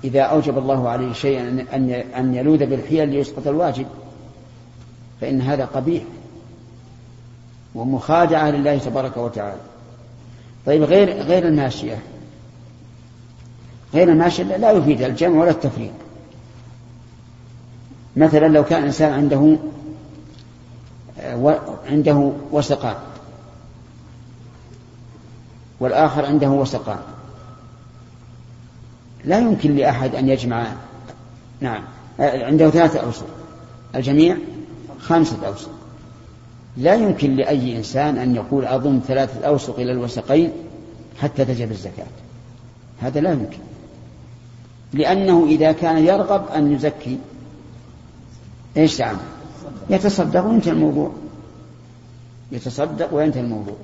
إذا 0.03 0.21
أوجب 0.21 0.57
الله 0.57 0.89
عليه 0.89 1.13
شيئا 1.13 1.65
أن 2.17 2.35
يلوذ 2.35 2.65
بالحيل 2.65 3.09
ليسقط 3.09 3.47
الواجب. 3.47 3.85
فإن 5.21 5.41
هذا 5.41 5.65
قبيح 5.65 6.03
ومخادعة 7.75 8.51
لله 8.51 8.77
تبارك 8.77 9.17
وتعالى. 9.17 9.61
طيب 10.65 10.83
غير 10.83 11.21
غير 11.21 11.47
الماشية. 11.47 11.99
غير 13.93 14.09
الماشية 14.09 14.43
لا 14.43 14.71
يفيد 14.71 15.01
الجمع 15.01 15.41
ولا 15.41 15.51
التفريق. 15.51 15.93
مثلا 18.15 18.47
لو 18.47 18.63
كان 18.63 18.83
إنسان 18.83 19.13
عنده 19.13 19.57
عنده 21.89 22.31
وسقان 22.51 22.95
والآخر 25.79 26.25
عنده 26.25 26.49
وسقان 26.49 26.99
لا 29.25 29.39
يمكن 29.39 29.75
لأحد 29.75 30.15
أن 30.15 30.29
يجمع 30.29 30.67
نعم 31.61 31.83
عنده 32.19 32.69
ثلاثة 32.69 32.99
أوسق 32.99 33.27
الجميع 33.95 34.37
خمسة 34.99 35.47
أوسق. 35.47 35.69
لا 36.77 36.95
يمكن 36.95 37.35
لأي 37.35 37.77
إنسان 37.77 38.17
أن 38.17 38.35
يقول 38.35 38.65
أضم 38.65 38.99
ثلاثة 39.07 39.47
أوسق 39.47 39.79
إلى 39.79 39.91
الوسقين 39.91 40.51
حتى 41.19 41.45
تجب 41.45 41.71
الزكاة. 41.71 42.07
هذا 42.99 43.19
لا 43.19 43.31
يمكن. 43.31 43.57
لأنه 44.93 45.45
إذا 45.45 45.71
كان 45.71 46.05
يرغب 46.05 46.47
أن 46.47 46.71
يزكي 46.71 47.17
إيش 48.77 48.99
يعمل؟ 48.99 49.19
يتصدق 49.89 50.45
وينتهي 50.45 50.71
الموضوع. 50.71 51.11
يتصدق 52.51 53.13
وينتهي 53.13 53.41
الموضوع. 53.41 53.75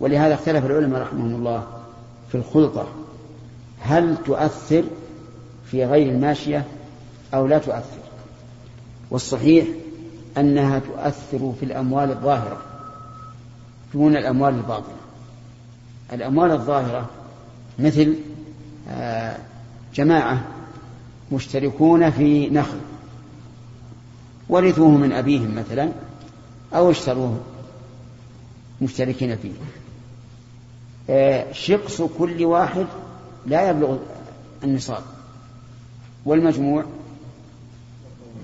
ولهذا 0.00 0.34
اختلف 0.34 0.66
العلماء 0.66 1.02
رحمهم 1.02 1.34
الله 1.34 1.66
في 2.28 2.34
الخلطة. 2.34 2.88
هل 3.80 4.16
تؤثر 4.26 4.84
في 5.70 5.84
غير 5.84 6.12
الماشية 6.12 6.64
أو 7.34 7.46
لا 7.46 7.58
تؤثر؟ 7.58 8.00
والصحيح 9.10 9.66
أنها 10.40 10.78
تؤثر 10.78 11.52
في 11.60 11.64
الأموال 11.64 12.10
الظاهرة 12.10 12.62
دون 13.94 14.16
الأموال 14.16 14.54
الباطنة. 14.54 14.94
الأموال 16.12 16.50
الظاهرة 16.50 17.10
مثل 17.78 18.14
آه، 18.88 19.36
جماعة 19.94 20.44
مشتركون 21.32 22.10
في 22.10 22.50
نخل 22.50 22.78
ورثوه 24.48 24.88
من 24.90 25.12
أبيهم 25.12 25.54
مثلا 25.54 25.92
أو 26.74 26.90
اشتروه 26.90 27.40
مشتركين 28.82 29.36
فيه. 29.36 29.52
آه، 31.10 31.52
شقص 31.52 32.02
كل 32.02 32.44
واحد 32.44 32.86
لا 33.46 33.70
يبلغ 33.70 33.98
النصاب 34.64 35.02
والمجموع 36.24 36.84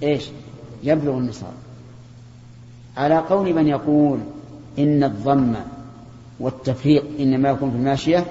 إيش؟ 0.03 0.25
يبلغ 0.83 1.19
النصاب. 1.19 1.53
على 2.97 3.19
قول 3.19 3.55
من 3.55 3.67
يقول 3.67 4.19
إن 4.79 5.05
الضم 5.05 5.55
والتفريق 6.41 7.05
إنما 7.21 7.49
يكون 7.49 7.71
في 7.71 7.77
الماشية 7.77 8.27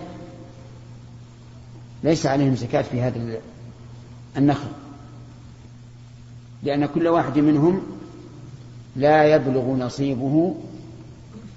ليس 2.04 2.25
عليهم 2.25 2.56
زكاة 2.56 2.82
في 2.82 3.01
هذا 3.01 3.39
النخل 4.38 4.67
لأن 6.63 6.86
كل 6.86 7.08
واحد 7.08 7.39
منهم 7.39 7.82
لا 8.95 9.36
يبلغ 9.36 9.75
نصيبه 9.75 10.56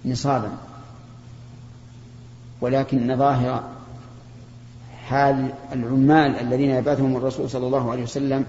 نصابا. 0.05 0.53
ولكن 2.61 3.16
ظاهر 3.16 3.64
حال 5.07 5.53
العمال 5.73 6.37
الذين 6.37 6.71
يبعثهم 6.71 7.16
الرسول 7.16 7.51
صلى 7.51 7.66
الله 7.66 7.90
عليه 7.90 8.03
وسلم 8.03 8.44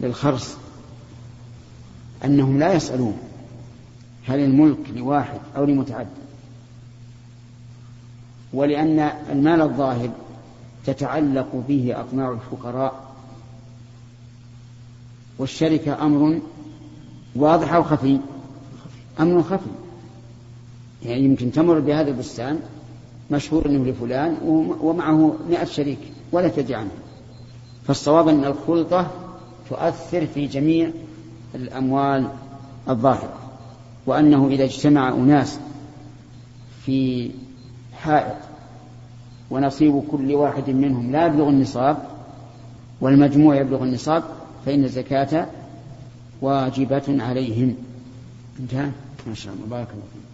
للخرص 0.00 0.56
أنهم 2.24 2.58
لا 2.58 2.72
يسألون. 2.72 3.18
هل 4.26 4.38
الملك 4.38 4.90
لواحد 4.96 5.40
أو 5.56 5.64
لمتعدد؟ 5.64 6.24
ولأن 8.52 8.98
المال 9.30 9.62
الظاهر 9.62 10.10
تتعلق 10.86 11.64
به 11.68 12.00
أطماع 12.00 12.32
الفقراء 12.32 13.04
والشركة 15.38 16.06
أمر 16.06 16.40
واضح 17.36 17.72
أو 17.72 17.82
خفي؟ 17.82 18.18
أمر 19.20 19.42
خفي. 19.42 19.70
يعني 21.02 21.20
يمكن 21.24 21.52
تمر 21.52 21.78
بهذا 21.78 22.10
البستان 22.10 22.60
مشهور 23.30 23.66
أنه 23.66 23.84
لفلان 23.84 24.36
ومعه 24.80 25.36
مئة 25.50 25.64
شريك 25.64 25.98
ولا 26.32 26.48
تدري 26.48 26.74
عنه. 26.74 26.90
فالصواب 27.86 28.28
أن 28.28 28.44
الخلطة 28.44 29.10
تؤثر 29.70 30.26
في 30.26 30.46
جميع 30.46 30.90
الأموال 31.54 32.28
الظاهرة. 32.88 33.43
وأنه 34.06 34.48
إذا 34.48 34.64
اجتمع 34.64 35.08
أناس 35.08 35.58
في 36.86 37.30
حائط 37.92 38.36
ونصيب 39.50 40.02
كل 40.10 40.34
واحد 40.34 40.70
منهم 40.70 41.12
لا 41.12 41.26
يبلغ 41.26 41.48
النصاب 41.48 41.96
والمجموع 43.00 43.56
يبلغ 43.56 43.82
النصاب 43.82 44.22
فإن 44.66 44.84
الزكاة 44.84 45.46
واجبة 46.40 47.02
عليهم. 47.08 47.74
انتهى. 48.60 48.90
ما 49.26 49.34
شاء 49.34 49.54
الله. 49.54 49.66
بارك 49.66 49.88
الله 49.90 50.24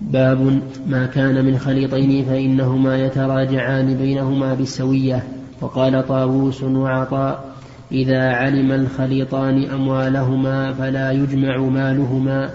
باب 0.00 0.62
ما 0.86 1.06
كان 1.06 1.44
من 1.44 1.58
خليطين 1.58 2.24
فإنهما 2.24 3.04
يتراجعان 3.04 3.94
بينهما 3.94 4.54
بالسوية. 4.54 5.24
وقال 5.60 6.08
طاووس 6.08 6.62
وعطاء 6.62 7.54
إذا 7.92 8.32
علم 8.32 8.72
الخليطان 8.72 9.70
أموالهما 9.70 10.72
فلا 10.72 11.12
يجمع 11.12 11.58
مالهما. 11.58 12.50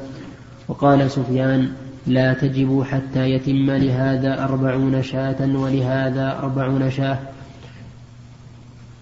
وقال 0.68 1.12
سفيان 1.12 1.70
لا 2.08 2.34
تجب 2.34 2.84
حتى 2.84 3.30
يتم 3.30 3.72
لهذا 3.72 4.44
أربعون 4.44 5.04
شاة 5.04 5.58
ولهذا 5.58 6.38
أربعون 6.40 6.92
شاة. 6.92 7.18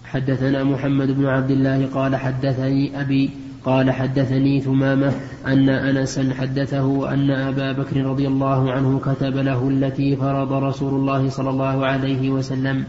حدثنا 0.04 0.64
محمد 0.64 1.10
بن 1.10 1.26
عبد 1.26 1.50
الله 1.50 1.86
قال 1.94 2.16
حدثني 2.16 3.00
أبي 3.00 3.30
قال 3.64 3.90
حدثني 3.90 4.60
ثمامة 4.60 5.12
أن 5.46 5.68
أنسا 5.68 6.34
حدثه 6.38 7.14
أن 7.14 7.30
أبا 7.30 7.72
بكر 7.72 8.04
رضي 8.04 8.28
الله 8.28 8.72
عنه 8.72 8.98
كتب 8.98 9.36
له 9.36 9.68
التي 9.68 10.16
فرض 10.16 10.52
رسول 10.52 10.94
الله 10.94 11.28
صلى 11.28 11.50
الله 11.50 11.86
عليه 11.86 12.30
وسلم 12.30 12.84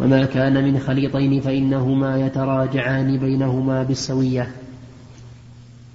وما 0.00 0.24
كان 0.24 0.64
من 0.64 0.78
خليطين 0.78 1.40
فإنهما 1.40 2.16
يتراجعان 2.16 3.18
بينهما 3.18 3.82
بالسوية. 3.82 4.48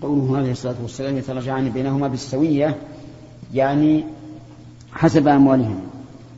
قوله 0.06 0.38
عليه 0.38 0.52
الصلاة 0.52 0.76
والسلام 0.82 1.18
يتراجعان 1.18 1.70
بينهما 1.70 2.08
بالسوية 2.08 2.76
يعني 3.54 4.04
حسب 4.94 5.28
أموالهم. 5.28 5.80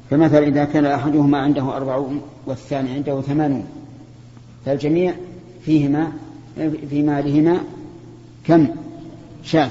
فمثلا 0.10 0.47
إذا 0.47 0.65
كان 0.65 0.86
أحدهما 0.86 1.38
عنده 1.38 1.77
أربعون 1.77 2.21
والثاني 2.45 2.91
عنده 2.91 3.21
ثمانون 3.21 3.65
فالجميع 4.65 5.13
فيهما 5.62 6.12
في 6.89 7.04
مالهما 7.04 7.58
كم؟ 8.46 8.67
شاة. 9.44 9.69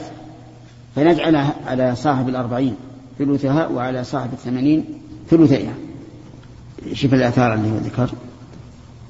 فنجعل 0.96 1.36
على 1.66 1.96
صاحب 1.96 2.28
الأربعين 2.28 2.74
ثلثها 3.18 3.66
وعلى 3.66 4.04
صاحب 4.04 4.32
الثمانين 4.32 4.84
ثلثيها. 5.30 5.74
شوف 6.92 7.14
الآثار 7.14 7.54
اللي 7.54 7.70
هو 7.70 7.76
ذكر. 7.76 8.10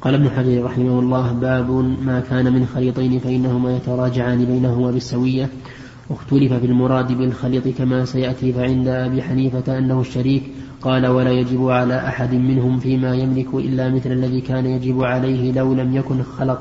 قال 0.03 0.15
ابن 0.15 0.31
حجر 0.31 0.65
رحمه 0.65 0.99
الله 0.99 1.33
باب 1.33 1.71
ما 2.03 2.21
كان 2.21 2.53
من 2.53 2.67
خليطين 2.67 3.19
فإنهما 3.19 3.77
يتراجعان 3.77 4.45
بينهما 4.45 4.91
بالسوية 4.91 5.49
واختلف 6.11 6.53
في 6.53 6.67
المراد 6.67 7.13
بالخليط 7.13 7.69
كما 7.69 8.05
سيأتي 8.05 8.53
فعند 8.53 8.89
أبي 8.89 9.23
حنيفة 9.23 9.79
أنه 9.79 10.01
الشريك 10.01 10.43
قال 10.81 11.07
ولا 11.07 11.31
يجب 11.31 11.69
على 11.69 12.09
أحد 12.09 12.35
منهم 12.35 12.79
فيما 12.79 13.15
يملك 13.15 13.55
إلا 13.55 13.89
مثل 13.89 14.13
الذي 14.13 14.41
كان 14.41 14.67
يجب 14.67 15.05
عليه 15.05 15.53
لو 15.53 15.75
لم 15.75 15.97
يكن 15.97 16.23
خلط. 16.23 16.59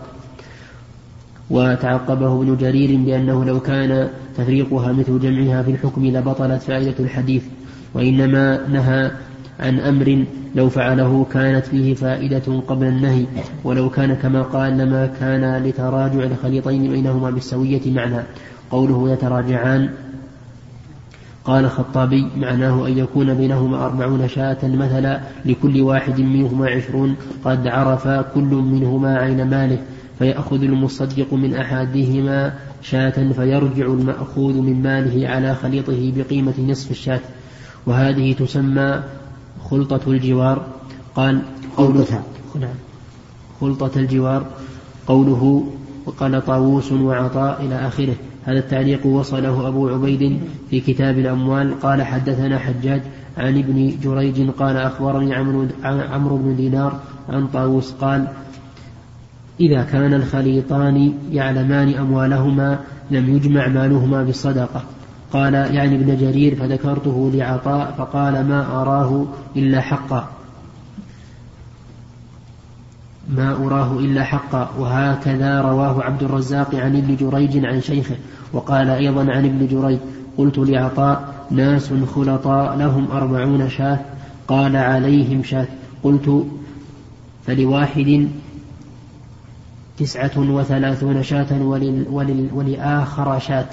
وتعقبه 1.49 2.41
ابن 2.41 2.57
جرير 2.57 2.97
بأنه 2.97 3.45
لو 3.45 3.59
كان 3.59 4.09
تفريقها 4.37 4.91
مثل 4.91 5.19
جمعها 5.19 5.63
في 5.63 5.71
الحكم 5.71 6.05
لبطلت 6.05 6.61
فائدة 6.61 6.95
الحديث 6.99 7.43
وإنما 7.93 8.67
نهى 8.67 9.11
عن 9.59 9.79
أمر 9.79 10.25
لو 10.55 10.69
فعله 10.69 11.25
كانت 11.31 11.65
فيه 11.65 11.93
فائدة 11.93 12.61
قبل 12.67 12.87
النهي 12.87 13.25
ولو 13.63 13.89
كان 13.89 14.13
كما 14.13 14.41
قال 14.41 14.77
لما 14.77 15.09
كان 15.19 15.63
لتراجع 15.63 16.23
الخليطين 16.23 16.91
بينهما 16.91 17.29
بالسوية 17.29 17.81
معنى. 17.85 18.23
قوله 18.71 19.11
يتراجعان. 19.13 19.89
قال 21.45 21.65
الخطابي 21.65 22.27
معناه 22.37 22.87
أن 22.87 22.97
يكون 22.97 23.33
بينهما 23.33 23.85
أربعون 23.85 24.27
شاة 24.27 24.57
مثلا 24.63 25.19
لكل 25.45 25.81
واحد 25.81 26.19
منهما 26.19 26.69
عشرون. 26.69 27.15
قد 27.45 27.67
عرف 27.67 28.07
كل 28.07 28.55
منهما 28.55 29.17
عين 29.17 29.49
ماله 29.49 29.77
فيأخذ 30.19 30.63
المصدق 30.63 31.33
من 31.33 31.55
أحدهما 31.55 32.53
شاة 32.81 33.31
فيرجع 33.31 33.85
المأخوذ 33.85 34.53
من 34.53 34.81
ماله 34.83 35.29
على 35.29 35.55
خليطه 35.55 36.13
بقيمة 36.15 36.53
نصف 36.59 36.91
الشاة. 36.91 37.21
وهذه 37.85 38.33
تسمى 38.33 39.03
خلطة 39.69 40.11
الجوار 40.11 40.65
قال 41.15 41.41
خلطة 41.77 42.23
نعم. 42.59 42.75
خلطة 43.61 43.99
الجوار 43.99 44.45
قوله 45.07 45.67
وقال 46.05 46.45
طاووس 46.45 46.91
وعطاء 46.91 47.65
إلى 47.65 47.87
آخره. 47.87 48.15
هذا 48.45 48.59
التعليق 48.59 49.05
وصله 49.05 49.67
أبو 49.67 49.89
عبيد 49.89 50.39
في 50.69 50.79
كتاب 50.79 51.19
الأموال. 51.19 51.79
قال 51.79 52.03
حدثنا 52.03 52.59
حجاج 52.59 53.01
عن 53.37 53.57
ابن 53.57 53.93
جريج 54.03 54.49
قال 54.49 54.77
أخبرني 54.77 55.35
عمرو 55.83 56.37
بن 56.37 56.55
دينار 56.55 56.99
عن 57.29 57.47
طاووس 57.47 57.91
قال 57.91 58.27
إذا 59.59 59.83
كان 59.83 60.13
الخليطان 60.13 61.13
يعلمان 61.31 61.93
أموالهما 61.93 62.79
لم 63.11 63.35
يجمع 63.35 63.67
مالهما 63.67 64.23
بالصدقة. 64.23 64.83
قال 65.35 65.53
يعني 65.53 65.95
ابن 65.95 66.17
جرير 66.17 66.55
فذكرته 66.55 67.31
لعطاء 67.33 67.95
فقال 67.97 68.47
ما 68.47 68.81
أراه 68.81 69.25
إلا 69.55 69.81
حقا. 69.81 70.27
ما 73.29 73.55
أراه 73.65 73.99
إلا 73.99 74.23
حقا. 74.23 74.69
وهكذا 74.79 75.61
رواه 75.61 76.03
عبد 76.03 76.23
الرزاق 76.23 76.75
عن 76.75 76.95
ابن 76.95 77.15
جريج 77.15 77.65
عن 77.65 77.81
شيخه. 77.81 78.15
وقال 78.53 78.89
أيضا 78.89 79.21
عن 79.21 79.45
ابن 79.45 79.67
جريج 79.67 79.99
قلت 80.37 80.57
لعطاء 80.57 81.33
ناس 81.51 81.93
خلطاء 82.15 82.77
لهم 82.77 83.11
أربعون 83.11 83.69
شاة. 83.69 83.99
قال 84.47 84.75
عليهم 84.75 85.43
شاة. 85.43 85.67
قلت 86.03 86.45
فلواحد 87.47 88.27
تسعة 89.97 90.37
وثلاثون 90.37 91.23
شاة 91.23 91.61
ولل 91.61 92.05
ولل 92.11 92.49
ولآخر 92.53 93.39
شاة. 93.39 93.69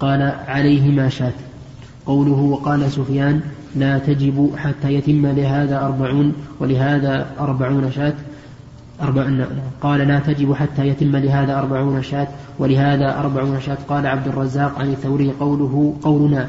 قال 0.00 0.32
عليهما 0.46 1.08
شاة 1.08 1.32
قوله 2.06 2.32
وقال 2.32 2.90
سفيان 2.92 3.40
لا 3.76 3.98
تجب 3.98 4.50
حتى 4.56 4.94
يتم 4.94 5.26
لهذا 5.26 5.84
أربعون 5.84 6.34
ولهذا 6.60 7.26
أربعون 7.40 7.92
شاة 7.92 8.14
أربع 9.02 9.46
قال 9.80 10.00
لا 10.08 10.18
تجب 10.18 10.54
حتى 10.54 10.88
يتم 10.88 11.16
لهذا 11.16 11.58
أربعون 11.58 12.02
شاة 12.02 12.28
ولهذا 12.58 13.18
أربعون 13.18 13.60
شاة 13.60 13.78
قال 13.88 14.06
عبد 14.06 14.28
الرزاق 14.28 14.78
عن 14.78 14.86
الثوري 14.86 15.30
قوله 15.40 15.94
قولنا 16.02 16.48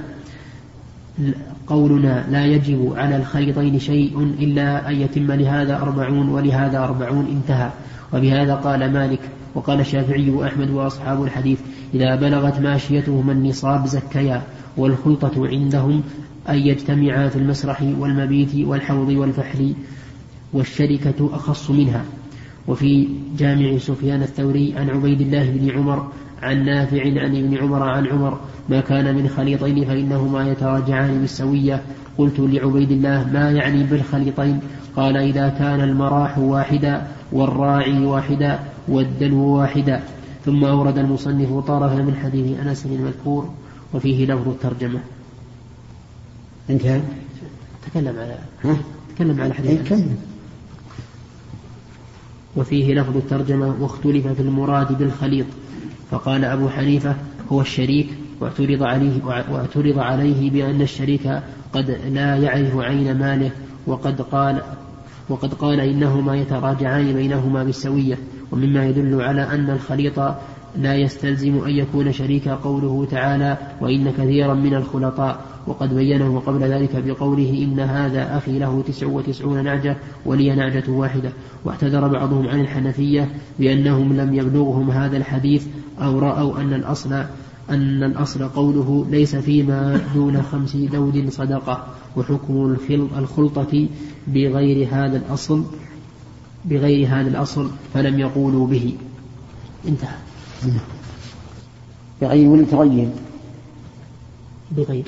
قولنا 1.68 2.26
لا 2.32 2.46
يجب 2.46 2.94
على 2.98 3.16
الخيطين 3.16 3.80
شيء 3.80 4.36
إلا 4.40 4.90
أن 4.90 4.96
يتم 4.96 5.32
لهذا 5.32 5.76
أربعون 5.78 6.30
ولهذا 6.30 6.80
أربعون. 6.80 7.28
انتهى. 7.32 7.70
وبهذا 8.14 8.56
قال 8.56 8.94
مالك 8.94 9.20
وقال 9.58 9.80
الشافعي 9.80 10.30
وأحمد 10.30 10.70
وأصحاب 10.70 11.24
الحديث 11.24 11.60
إذا 11.94 12.16
بلغت 12.16 12.60
ماشيتهما 12.60 13.32
النصاب 13.32 13.86
زكيا 13.86 14.42
والخلطة 14.78 15.48
عندهم 15.48 16.04
أن 16.50 16.58
يجتمعا 16.58 17.30
في 17.30 17.36
المسرح 17.36 17.82
والمبيت 17.82 18.56
والحوض 18.56 19.10
والفحل 19.10 19.74
والشركة 20.54 21.30
أخص 21.34 21.70
منها. 21.72 22.04
وفي 22.68 23.08
جامع 23.38 23.78
سفيان 23.78 24.22
الثوري 24.22 24.74
عن 24.78 24.90
عبيد 24.90 25.22
الله 25.22 25.50
بن 25.50 25.72
عمر 25.72 26.12
عن 26.42 26.66
نافع 26.66 27.02
عن 27.02 27.36
ابن 27.36 27.58
عمر 27.58 27.84
عن 27.84 28.08
عمر 28.08 28.40
ما 28.70 28.82
كان 28.82 29.16
من 29.16 29.28
خليطين 29.28 29.86
فإنهما 29.86 30.52
يتراجعان 30.52 31.20
بالسوية 31.22 31.82
قلت 32.18 32.40
لعبيد 32.40 32.92
الله 32.92 33.30
ما 33.34 33.52
يعني 33.52 33.84
بالخليطين؟ 33.84 34.60
قال 34.96 35.18
إذا 35.18 35.50
كان 35.50 35.82
المراح 35.82 36.38
واحدا 36.38 37.08
والراعي 37.32 38.06
واحدا 38.06 38.60
والدلو 38.88 39.46
واحدا. 39.46 40.04
ثم 40.46 40.64
أورد 40.64 40.98
المصنف 40.98 41.54
طرفا 41.54 41.96
من 41.96 42.16
حديث 42.24 42.60
أنس 42.60 42.86
المذكور 42.86 43.50
وفيه 43.94 44.26
لفظ 44.26 44.48
الترجمة. 44.48 45.00
انتهى؟ 46.70 47.02
تكلم 47.92 48.16
على 48.20 48.38
ها؟ 48.64 48.78
تكلم 49.16 49.42
على 49.42 49.54
حديث 49.54 49.92
إيه، 49.92 50.06
وفيه 52.56 52.94
لفظ 52.94 53.18
الترجمة 53.18 53.76
واختلف 53.80 54.28
في 54.28 54.42
المراد 54.42 54.98
بالخليط. 54.98 55.46
فقال 56.12 56.46
أبو 56.46 56.70
حنيفة 56.70 57.16
هو 57.52 57.62
الشريك 57.62 58.10
واعترض 58.40 58.84
عليه 58.84 59.24
واعترض 59.26 60.00
عليه 60.00 60.52
بأن 60.52 60.82
الشريك 60.82 61.42
قد 61.78 61.98
لا 62.14 62.36
يعرف 62.36 62.78
عين 62.78 63.18
ماله 63.18 63.52
وقد 63.88 64.22
قال 64.22 64.62
وقد 65.30 65.54
قال 65.54 65.80
إنهما 65.80 66.36
يتراجعان 66.36 67.14
بينهما 67.14 67.64
بالسوية 67.64 68.18
ومما 68.52 68.86
يدل 68.86 69.22
على 69.22 69.42
أن 69.42 69.70
الخليط 69.70 70.20
لا 70.78 70.96
يستلزم 70.96 71.64
أن 71.66 71.70
يكون 71.70 72.12
شريكا 72.12 72.56
قوله 72.56 73.08
تعالى 73.12 73.58
وإن 73.82 74.12
كثيرا 74.12 74.54
من 74.54 74.74
الخلطاء 74.74 75.40
وقد 75.68 75.94
بينه 75.94 76.40
قبل 76.46 76.60
ذلك 76.60 77.04
بقوله 77.06 77.50
إن 77.64 77.80
هذا 77.80 78.38
أخي 78.38 78.60
له 78.60 78.84
تسع 78.88 79.08
وتسعون 79.08 79.64
نعجة 79.64 79.96
ولي 80.26 80.56
نعجة 80.56 80.84
واحدة 80.88 81.30
واعتذر 81.66 82.08
بعضهم 82.08 82.48
عن 82.48 82.60
الحنفية 82.60 83.30
بأنهم 83.60 84.14
لم 84.14 84.34
يبلغهم 84.34 84.92
هذا 84.92 85.18
الحديث 85.18 85.66
أو 86.02 86.20
رأوا 86.20 86.62
أن 86.62 86.74
الأصل 86.74 87.24
أن 87.70 88.04
الأصل 88.04 88.50
قوله 88.50 89.06
ليس 89.10 89.36
فيما 89.36 90.02
دون 90.14 90.44
خمس 90.44 90.76
دود 90.76 91.30
صدقة 91.30 91.88
وحكم 92.16 92.78
الخلطة 93.18 93.88
بغير 94.28 94.88
هذا 94.92 95.18
الأصل 95.18 95.64
بغير 96.66 97.08
هذا 97.08 97.30
الأصل 97.30 97.70
فلم 97.94 98.20
يقولوا 98.20 98.68
به. 98.68 98.94
انتهى. 99.88 100.18
بغير 102.22 102.50
ولا 102.50 102.66
تغير. 102.66 103.10
بغير. 104.72 105.06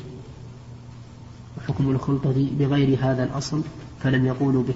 وحكم 1.57 1.89
الخلطة 1.89 2.47
بغير 2.59 2.97
هذا 3.01 3.23
الأصل 3.23 3.61
فلم 4.03 4.25
يقولوا 4.25 4.63
به. 4.63 4.73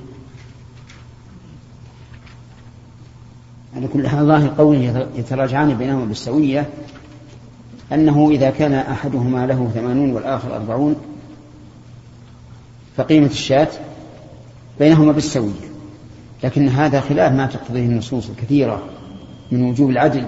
على 3.75 3.87
كل 3.87 4.07
حال 4.07 4.27
ظاهر 4.27 4.47
قوله 4.47 5.09
يتراجعان 5.15 5.73
بينهما 5.73 6.05
بالسوية 6.05 6.69
أنه 7.93 8.29
إذا 8.31 8.49
كان 8.49 8.73
أحدهما 8.73 9.47
له 9.47 9.71
ثمانون 9.73 10.11
والآخر 10.11 10.55
أربعون 10.55 10.95
فقيمة 12.97 13.27
الشاة 13.27 13.67
بينهما 14.79 15.11
بالسوية. 15.11 15.73
لكن 16.43 16.69
هذا 16.69 16.99
خلاف 16.99 17.31
ما 17.33 17.45
تقتضيه 17.45 17.85
النصوص 17.85 18.29
الكثيرة 18.29 18.83
من 19.51 19.63
وجوب 19.63 19.89
العدل. 19.89 20.27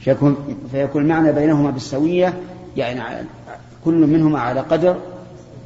فيكون, 0.00 0.36
فيكون 0.70 1.02
المعنى 1.02 1.32
بينهما 1.32 1.70
بالسوية 1.70 2.40
يعني 2.76 3.26
كل 3.84 4.06
منهما 4.06 4.40
على 4.40 4.60
قدر 4.60 4.96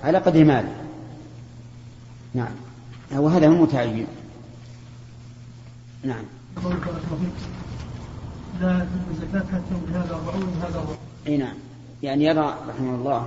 على 0.05 0.19
قدر 0.19 0.45
ماله 0.45 0.75
نعم. 2.35 2.53
وهذا 3.17 3.49
هو 3.49 3.53
المتعين 3.53 4.07
نعم. 6.05 6.25
لا 8.61 8.87
الزكاة 9.11 9.41
حتى 9.41 9.95
هذا 9.95 10.15
أربعون 10.15 10.43
وهذا 10.43 10.79
أربعون 10.79 10.97
أي 11.27 11.37
نعم. 11.37 11.55
يعني 12.03 12.25
يرى 12.25 12.55
رحمه 12.69 12.95
الله 12.95 13.27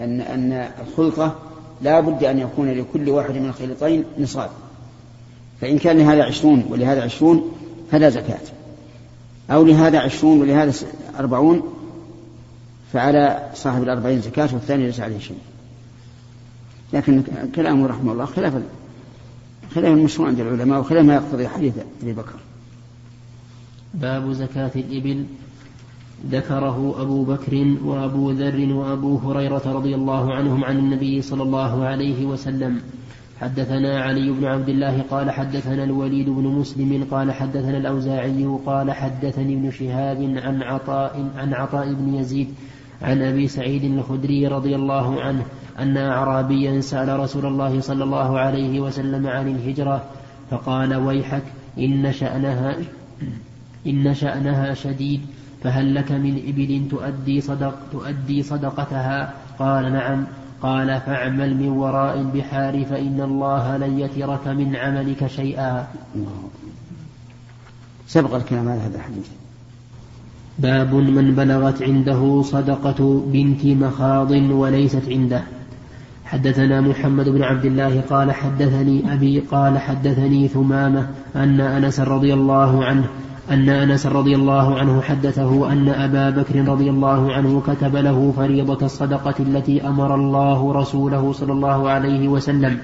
أن 0.00 0.20
أن 0.20 0.70
الخلطة 0.86 1.34
لا 1.82 2.00
بد 2.00 2.24
أن 2.24 2.38
يكون 2.38 2.70
لكل 2.70 3.10
واحد 3.10 3.34
من 3.34 3.48
الخليطين 3.48 4.04
نصاب. 4.18 4.50
فإن 5.60 5.78
كان 5.78 5.98
لهذا 5.98 6.24
عشرون 6.24 6.64
ولهذا 6.70 7.02
عشرون 7.02 7.52
فلا 7.90 8.10
زكاة. 8.10 8.40
أو 9.50 9.64
لهذا 9.64 9.98
عشرون 9.98 10.40
ولهذا 10.40 10.72
أربعون 11.18 11.62
فعلى 12.92 13.50
صاحب 13.54 13.82
الأربعين 13.82 14.20
زكاة 14.20 14.48
والثاني 14.52 14.86
ليس 14.86 15.00
عليه 15.00 15.18
شيء. 15.18 15.38
لكن 16.92 17.22
كلامه 17.54 17.86
رحمه 17.86 18.12
الله 18.12 18.24
خلاف 18.24 18.54
خلاف 19.74 19.86
المشروع 19.96 20.28
عند 20.28 20.40
العلماء 20.40 20.80
وخلاف 20.80 21.04
ما 21.04 21.14
يقتضي 21.14 21.48
حديث 21.48 21.74
أبي 22.02 22.12
بكر. 22.12 22.38
باب 23.94 24.32
زكاة 24.32 24.70
الإبل. 24.76 25.24
ذكره 26.30 27.02
أبو 27.02 27.24
بكر 27.24 27.76
وأبو 27.84 28.30
ذر 28.30 28.72
وأبو 28.72 29.16
هريرة 29.18 29.62
رضي 29.66 29.94
الله 29.94 30.34
عنهم 30.34 30.64
عن 30.64 30.78
النبي 30.78 31.22
صلى 31.22 31.42
الله 31.42 31.84
عليه 31.84 32.26
وسلم. 32.26 32.80
حدثنا 33.42 34.02
علي 34.02 34.30
بن 34.30 34.44
عبد 34.44 34.68
الله 34.68 35.02
قال 35.10 35.30
حدثنا 35.30 35.84
الوليد 35.84 36.30
بن 36.30 36.42
مسلم 36.42 37.06
قال 37.10 37.32
حدثنا 37.32 37.78
الأوزاعي 37.78 38.58
قال 38.66 38.90
حدثني 38.90 39.54
ابن 39.54 39.70
شهاب 39.70 40.34
عن 40.42 40.62
عطاء 40.62 41.30
عن 41.36 41.54
عطاء 41.54 41.92
بن 41.92 42.14
يزيد 42.14 42.48
عن 43.02 43.22
أبي 43.22 43.48
سعيد 43.48 43.84
الخدري 43.84 44.46
رضي 44.46 44.76
الله 44.76 45.20
عنه 45.22 45.42
أن 45.78 45.96
أعرابيا 45.96 46.80
سأل 46.80 47.20
رسول 47.20 47.46
الله 47.46 47.80
صلى 47.80 48.04
الله 48.04 48.38
عليه 48.38 48.80
وسلم 48.80 49.26
عن 49.26 49.48
الهجرة 49.48 50.04
فقال 50.50 50.94
ويحك 50.94 51.42
إن 51.78 52.12
شأنها 52.12 52.76
إن 53.86 54.14
شأنها 54.14 54.74
شديد 54.74 55.20
فهل 55.62 55.94
لك 55.94 56.12
من 56.12 56.42
إبل 56.48 56.88
تؤدي, 56.90 57.40
صدق 57.40 57.74
تؤدي 57.92 58.42
صدقتها؟ 58.42 59.34
قال 59.58 59.92
نعم. 59.92 60.24
قال 60.62 61.00
فاعمل 61.00 61.56
من 61.56 61.68
وراء 61.68 62.20
البحار 62.20 62.84
فإن 62.84 63.20
الله 63.20 63.76
لن 63.76 63.98
يترك 63.98 64.48
من 64.48 64.76
عملك 64.76 65.26
شيئا. 65.26 65.88
سبق 68.06 68.34
الكلام 68.34 68.68
على 68.68 68.80
هذا 68.80 68.96
الحديث. 68.96 69.28
باب 70.58 70.94
من 70.94 71.34
بلغت 71.34 71.82
عنده 71.82 72.42
صدقة 72.42 73.22
بنت 73.26 73.66
مخاض 73.66 74.30
وليست 74.30 75.08
عنده. 75.08 75.42
حدثنا 76.24 76.80
محمد 76.80 77.28
بن 77.28 77.42
عبد 77.42 77.64
الله 77.64 78.00
قال 78.00 78.32
حدثني 78.32 79.14
أبي 79.14 79.40
قال 79.40 79.78
حدثني 79.78 80.48
ثمامة 80.48 81.08
أن 81.36 81.60
أنس 81.60 82.00
رضي 82.00 82.34
الله 82.34 82.84
عنه 82.84 83.06
أن 83.50 83.68
أنس 83.68 84.06
رضي 84.06 84.34
الله 84.36 84.78
عنه 84.78 85.00
حدثه 85.00 85.72
أن 85.72 85.88
أبا 85.88 86.30
بكر 86.30 86.68
رضي 86.68 86.90
الله 86.90 87.32
عنه 87.32 87.62
كتب 87.66 87.96
له 87.96 88.32
فريضة 88.36 88.86
الصدقة 88.86 89.34
التي 89.40 89.88
أمر 89.88 90.14
الله 90.14 90.72
رسوله 90.72 91.32
صلى 91.32 91.52
الله 91.52 91.90
عليه 91.90 92.28
وسلم. 92.28 92.78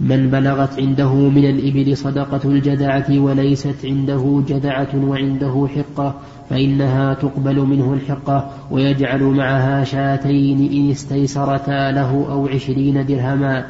من 0.00 0.30
بلغت 0.30 0.78
عنده 0.78 1.14
من 1.14 1.44
الإبل 1.44 1.96
صدقة 1.96 2.40
الجذعة 2.44 3.18
وليست 3.18 3.76
عنده 3.84 4.42
جذعة 4.48 4.88
وعنده 4.94 5.68
حقة 5.76 6.14
فإنها 6.50 7.14
تقبل 7.14 7.60
منه 7.60 7.92
الحقة 7.94 8.50
ويجعل 8.70 9.22
معها 9.22 9.84
شاتين 9.84 10.72
إن 10.72 10.90
استيسرتا 10.90 11.90
له 11.92 12.26
أو 12.30 12.48
عشرين 12.48 13.06
درهما. 13.06 13.66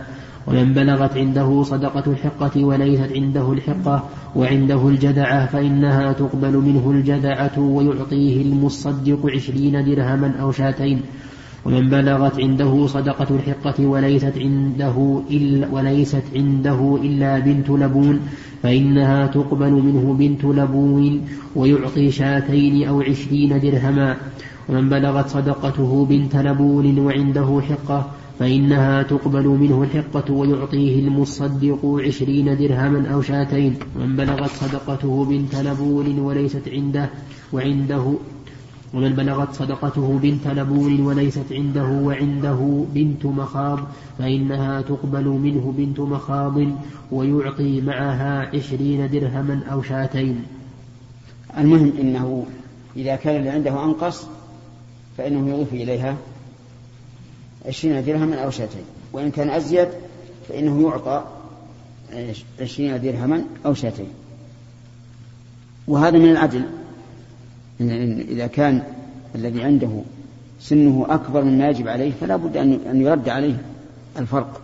ومن 0.49 0.73
بلغت 0.73 1.17
عنده 1.17 1.63
صدقة 1.63 2.13
الحقة 2.13 2.65
وليست 2.65 3.13
عنده 3.13 3.53
الحقة 3.53 4.05
وعنده 4.37 4.89
الجذعة 4.89 5.47
فإنها 5.47 6.13
تقبل 6.13 6.57
منه 6.57 6.91
الجذعة 6.91 7.59
ويعطيه 7.59 8.43
المصدق 8.43 9.27
عشرين 9.27 9.85
درهما 9.85 10.33
أو 10.41 10.53
شاتين. 10.53 11.01
ومن 11.65 11.89
بلغت 11.89 12.41
عنده 12.41 12.87
صدقة 12.87 13.27
الحقة 13.37 13.87
وليست 13.87 14.33
عنده 14.39 15.23
إلا 15.31 15.69
وليست 15.73 16.23
عنده 16.35 16.99
إلا 17.03 17.39
بنت 17.39 17.71
لبون 17.71 18.21
فإنها 18.63 19.27
تقبل 19.27 19.73
منه 19.73 20.17
بنت 20.19 20.45
لبون 20.45 21.21
ويعطي 21.57 22.11
شاتين 22.11 22.89
أو 22.89 23.01
عشرين 23.01 23.61
درهما. 23.61 24.17
ومن 24.69 24.89
بلغت 24.89 25.29
صدقته 25.29 26.07
بنت 26.11 26.37
لبون 26.37 26.99
وعنده 26.99 27.61
حقة 27.69 28.11
فإنها 28.39 29.03
تقبل 29.03 29.47
منه 29.49 29.83
الحقة 29.83 30.33
ويعطيه 30.33 31.01
المصدق 31.01 32.01
عشرين 32.07 32.57
درهما 32.57 33.09
أو 33.15 33.23
شاتين 33.23 33.77
ومن 33.97 34.17
بلغت 34.17 34.51
صدقته 34.51 35.25
بنت 35.25 35.55
لبون 35.55 36.19
وليست 36.19 36.69
عنده 36.69 37.11
وعنده 37.53 38.15
ومن 38.95 39.13
بلغت 39.13 39.55
صدقته 39.55 40.19
بنت 40.23 40.47
لبون 40.47 41.01
وليست 41.01 41.53
عنده 41.53 41.85
وعنده 41.85 42.85
بنت 42.95 43.27
مخاض 43.27 43.79
فإنها 44.19 44.81
تقبل 44.81 45.25
منه 45.25 45.75
بنت 45.79 46.01
مخاض 46.01 46.59
ويعطي 47.13 47.81
معها 47.81 48.57
عشرين 48.57 49.11
درهما 49.11 49.61
أو 49.73 49.83
شاتين. 49.83 50.43
المهم 51.59 51.93
إنه 52.01 52.47
إذا 52.97 53.17
كان 53.17 53.37
اللي 53.37 53.51
عنده 53.51 53.85
أنقص 53.85 54.27
فإنه 55.19 55.49
يضيف 55.49 55.73
إليها 55.73 56.17
عشرين 57.69 58.05
درهما 58.05 58.37
أو 58.37 58.51
شاتين. 58.51 58.85
وإن 59.13 59.31
كان 59.31 59.51
أزيد 59.51 59.89
فإنه 60.49 60.83
يعطى 60.83 61.25
عشرين 62.61 63.01
درهما 63.01 63.45
أو 63.67 63.75
شاتين. 63.75 64.09
وهذا 65.89 66.19
من 66.19 66.31
العدل. 66.31 66.63
إذا 68.29 68.47
كان 68.47 68.83
الذي 69.35 69.63
عنده 69.63 70.03
سنه 70.61 71.07
أكبر 71.09 71.45
مما 71.45 71.69
يجب 71.69 71.89
عليه 71.89 72.13
فلا 72.21 72.37
بد 72.37 72.57
أن 72.57 73.01
يرد 73.01 73.29
عليه 73.29 73.63
الفرق. 74.19 74.61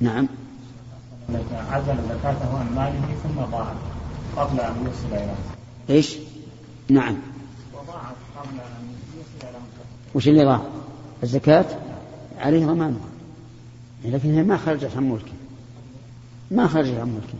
نعم. 0.00 0.28
عزل 1.70 1.96
زكاته 2.08 2.58
عن 2.58 2.74
ماله 2.74 3.14
ثم 3.24 3.40
ضاعت 3.50 3.76
قبل 4.36 4.60
أن 4.60 4.74
يوصل 4.86 5.24
إلى 5.24 5.34
إيش؟ 5.90 6.16
نعم. 6.88 7.16
وضاعت 7.74 8.16
قبل 8.36 8.54
أن 8.54 8.88
يوصل 9.16 9.48
إلى 9.48 9.58
وش 10.14 10.28
اللي 10.28 10.44
ضاع؟ 10.44 10.60
الزكاة 11.26 11.64
عليه 12.38 12.66
ضمانها 12.66 13.08
لكن 14.04 14.34
هي 14.34 14.42
ما 14.42 14.56
خرجت 14.56 14.90
عن 14.96 15.10
ملكه. 15.10 15.32
ما 16.50 16.66
خرجت 16.66 16.94
عن 17.00 17.08
ملكه. 17.08 17.38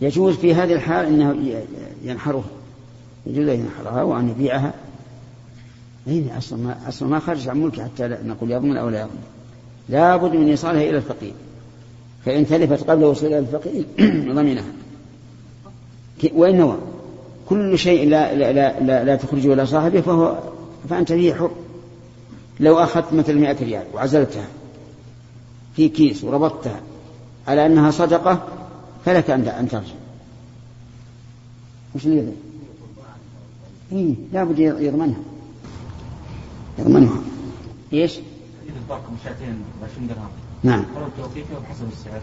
يجوز 0.00 0.34
في 0.34 0.54
هذه 0.54 0.72
الحال 0.72 1.06
أنه 1.06 1.54
ينحرها. 2.04 2.44
يجوز 3.26 3.48
أن 3.48 3.60
ينحرها 3.60 4.02
وأن 4.02 4.28
يبيعها. 4.28 4.74
هنا 6.06 6.38
أصلا 6.38 6.58
ما 6.58 6.88
أصلا 6.88 7.08
ما 7.08 7.18
خرج 7.18 7.48
عن 7.48 7.62
ملكه 7.62 7.84
حتى 7.84 8.08
نقول 8.24 8.50
يضمن 8.50 8.76
أو 8.76 8.88
لا 8.88 9.00
يضمن 9.00 9.22
لا 9.88 10.16
بد 10.16 10.36
من 10.36 10.48
إيصالها 10.48 10.82
إلى 10.82 10.96
الفقير. 10.96 11.32
فإن 12.24 12.46
تلفت 12.46 12.90
قبل 12.90 13.04
وصولها 13.04 13.38
إلى 13.38 13.46
الفقير 13.46 13.84
ضمنها. 14.34 14.72
وإن 16.32 16.78
كل 17.48 17.78
شيء 17.78 18.08
لا, 18.08 18.34
لا, 18.34 18.52
لا, 18.52 18.80
لا, 18.80 19.04
لا 19.04 19.16
تخرجه 19.16 19.52
إلى 19.52 19.66
صاحبه 19.66 20.00
فهو 20.00 20.38
فأنت 20.90 21.12
فيه 21.12 21.34
حر. 21.34 21.50
لو 22.62 22.78
أخذت 22.78 23.12
مثل 23.12 23.34
مئة 23.34 23.64
ريال 23.64 23.84
وعزلتها 23.94 24.46
في 25.76 25.88
كيس 25.88 26.24
وربطتها 26.24 26.80
على 27.48 27.66
أنها 27.66 27.90
صدقة 27.90 28.48
فلك 29.04 29.30
أن 29.30 29.68
ترجع. 29.68 29.94
وش 31.94 32.06
اللي 32.06 32.32
إيه 33.92 34.14
لا 34.32 34.44
بد 34.44 34.58
يضمنها. 34.58 35.20
يضمنها. 36.78 37.20
إيش؟ 37.92 38.18
نعم. 40.62 40.84
بحسب 41.68 41.88
السعر؟ 41.92 42.20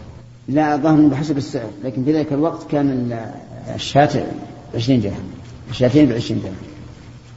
لا 0.48 0.74
الظاهر 0.74 1.08
بحسب 1.08 1.36
السعر 1.36 1.70
لكن 1.84 2.04
في 2.04 2.12
ذلك 2.12 2.32
الوقت 2.32 2.70
كان 2.70 3.12
الشاة 3.74 4.26
20 4.74 5.00
درهم. 5.00 5.30
الشاتين 5.70 6.06
ب 6.06 6.12
20 6.12 6.42
درهم. 6.42 6.54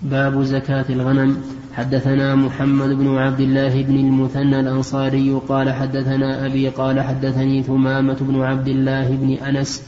باب 0.02 0.44
زكاة 0.44 0.86
الغنم. 0.90 1.63
حدثنا 1.74 2.36
محمد 2.36 2.90
بن 2.90 3.18
عبد 3.18 3.40
الله 3.40 3.82
بن 3.84 3.96
المثنى 3.96 4.60
الأنصاري 4.60 5.42
قال 5.50 5.74
حدثنا 5.74 6.46
أبي 6.46 6.70
قال 6.70 7.02
حدثني 7.02 7.64
ثمامة 7.64 8.18
بن 8.22 8.42
عبد 8.42 8.68
الله 8.68 9.10
بن 9.10 9.34
أنس 9.34 9.84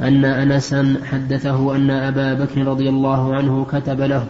أن 0.00 0.24
أنسا 0.24 0.96
حدثه 1.04 1.76
أن 1.76 1.90
أبا 1.90 2.34
بكر 2.34 2.66
رضي 2.66 2.88
الله 2.88 3.34
عنه 3.34 3.64
كتب 3.64 4.00
له 4.00 4.26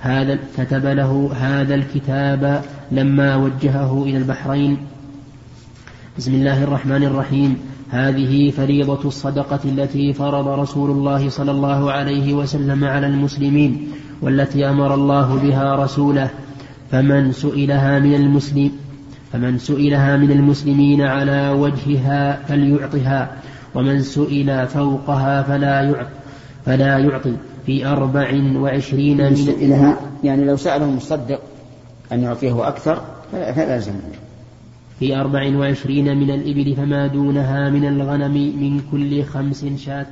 هذا 0.00 0.38
كتب 0.58 0.86
له 0.86 1.30
هذا 1.34 1.74
الكتاب 1.74 2.62
لما 2.92 3.36
وجهه 3.36 4.02
إلى 4.04 4.16
البحرين. 4.16 4.76
بسم 6.18 6.34
الله 6.34 6.64
الرحمن 6.64 7.04
الرحيم. 7.04 7.56
هذه 7.90 8.50
فريضة 8.50 9.08
الصدقة 9.08 9.60
التي 9.64 10.12
فرض 10.12 10.48
رسول 10.48 10.90
الله 10.90 11.28
صلى 11.28 11.50
الله 11.50 11.92
عليه 11.92 12.34
وسلم 12.34 12.84
على 12.84 13.06
المسلمين. 13.06 13.88
والتي 14.22 14.68
أمر 14.68 14.94
الله 14.94 15.38
بها 15.42 15.74
رسوله 15.84 16.30
فمن 16.90 17.32
سئلها 17.32 17.98
من 17.98 18.14
المسلم 18.14 18.72
فمن 19.32 19.58
سئلها 19.58 20.16
من 20.16 20.30
المسلمين 20.30 21.02
على 21.02 21.48
وجهها 21.50 22.42
فليعطها 22.48 23.30
ومن 23.74 24.02
سئل 24.02 24.66
فوقها 24.66 25.42
فلا 25.42 25.82
يعطي 25.82 26.10
فلا 26.66 26.98
يعطي 26.98 27.36
في 27.66 27.86
أربع 27.86 28.42
وعشرين 28.56 29.16
من 29.16 29.36
سئلها 29.36 30.00
يعني 30.24 30.44
لو 30.44 30.56
سأله 30.56 30.90
مصدق 30.90 31.40
أن 32.12 32.22
يعطيه 32.22 32.68
أكثر 32.68 33.00
فلا 33.32 33.74
يلزم 33.74 33.92
في 34.98 35.16
أربع 35.16 35.58
وعشرين 35.58 36.16
من 36.16 36.30
الإبل 36.30 36.76
فما 36.76 37.06
دونها 37.06 37.70
من 37.70 37.84
الغنم 37.88 38.32
من 38.32 38.80
كل 38.90 39.24
خمس 39.24 39.66
شاة. 39.76 40.06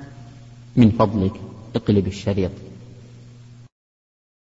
من 0.76 0.90
فضلك 0.90 1.32
اقلب 1.76 2.06
الشريط. 2.06 2.50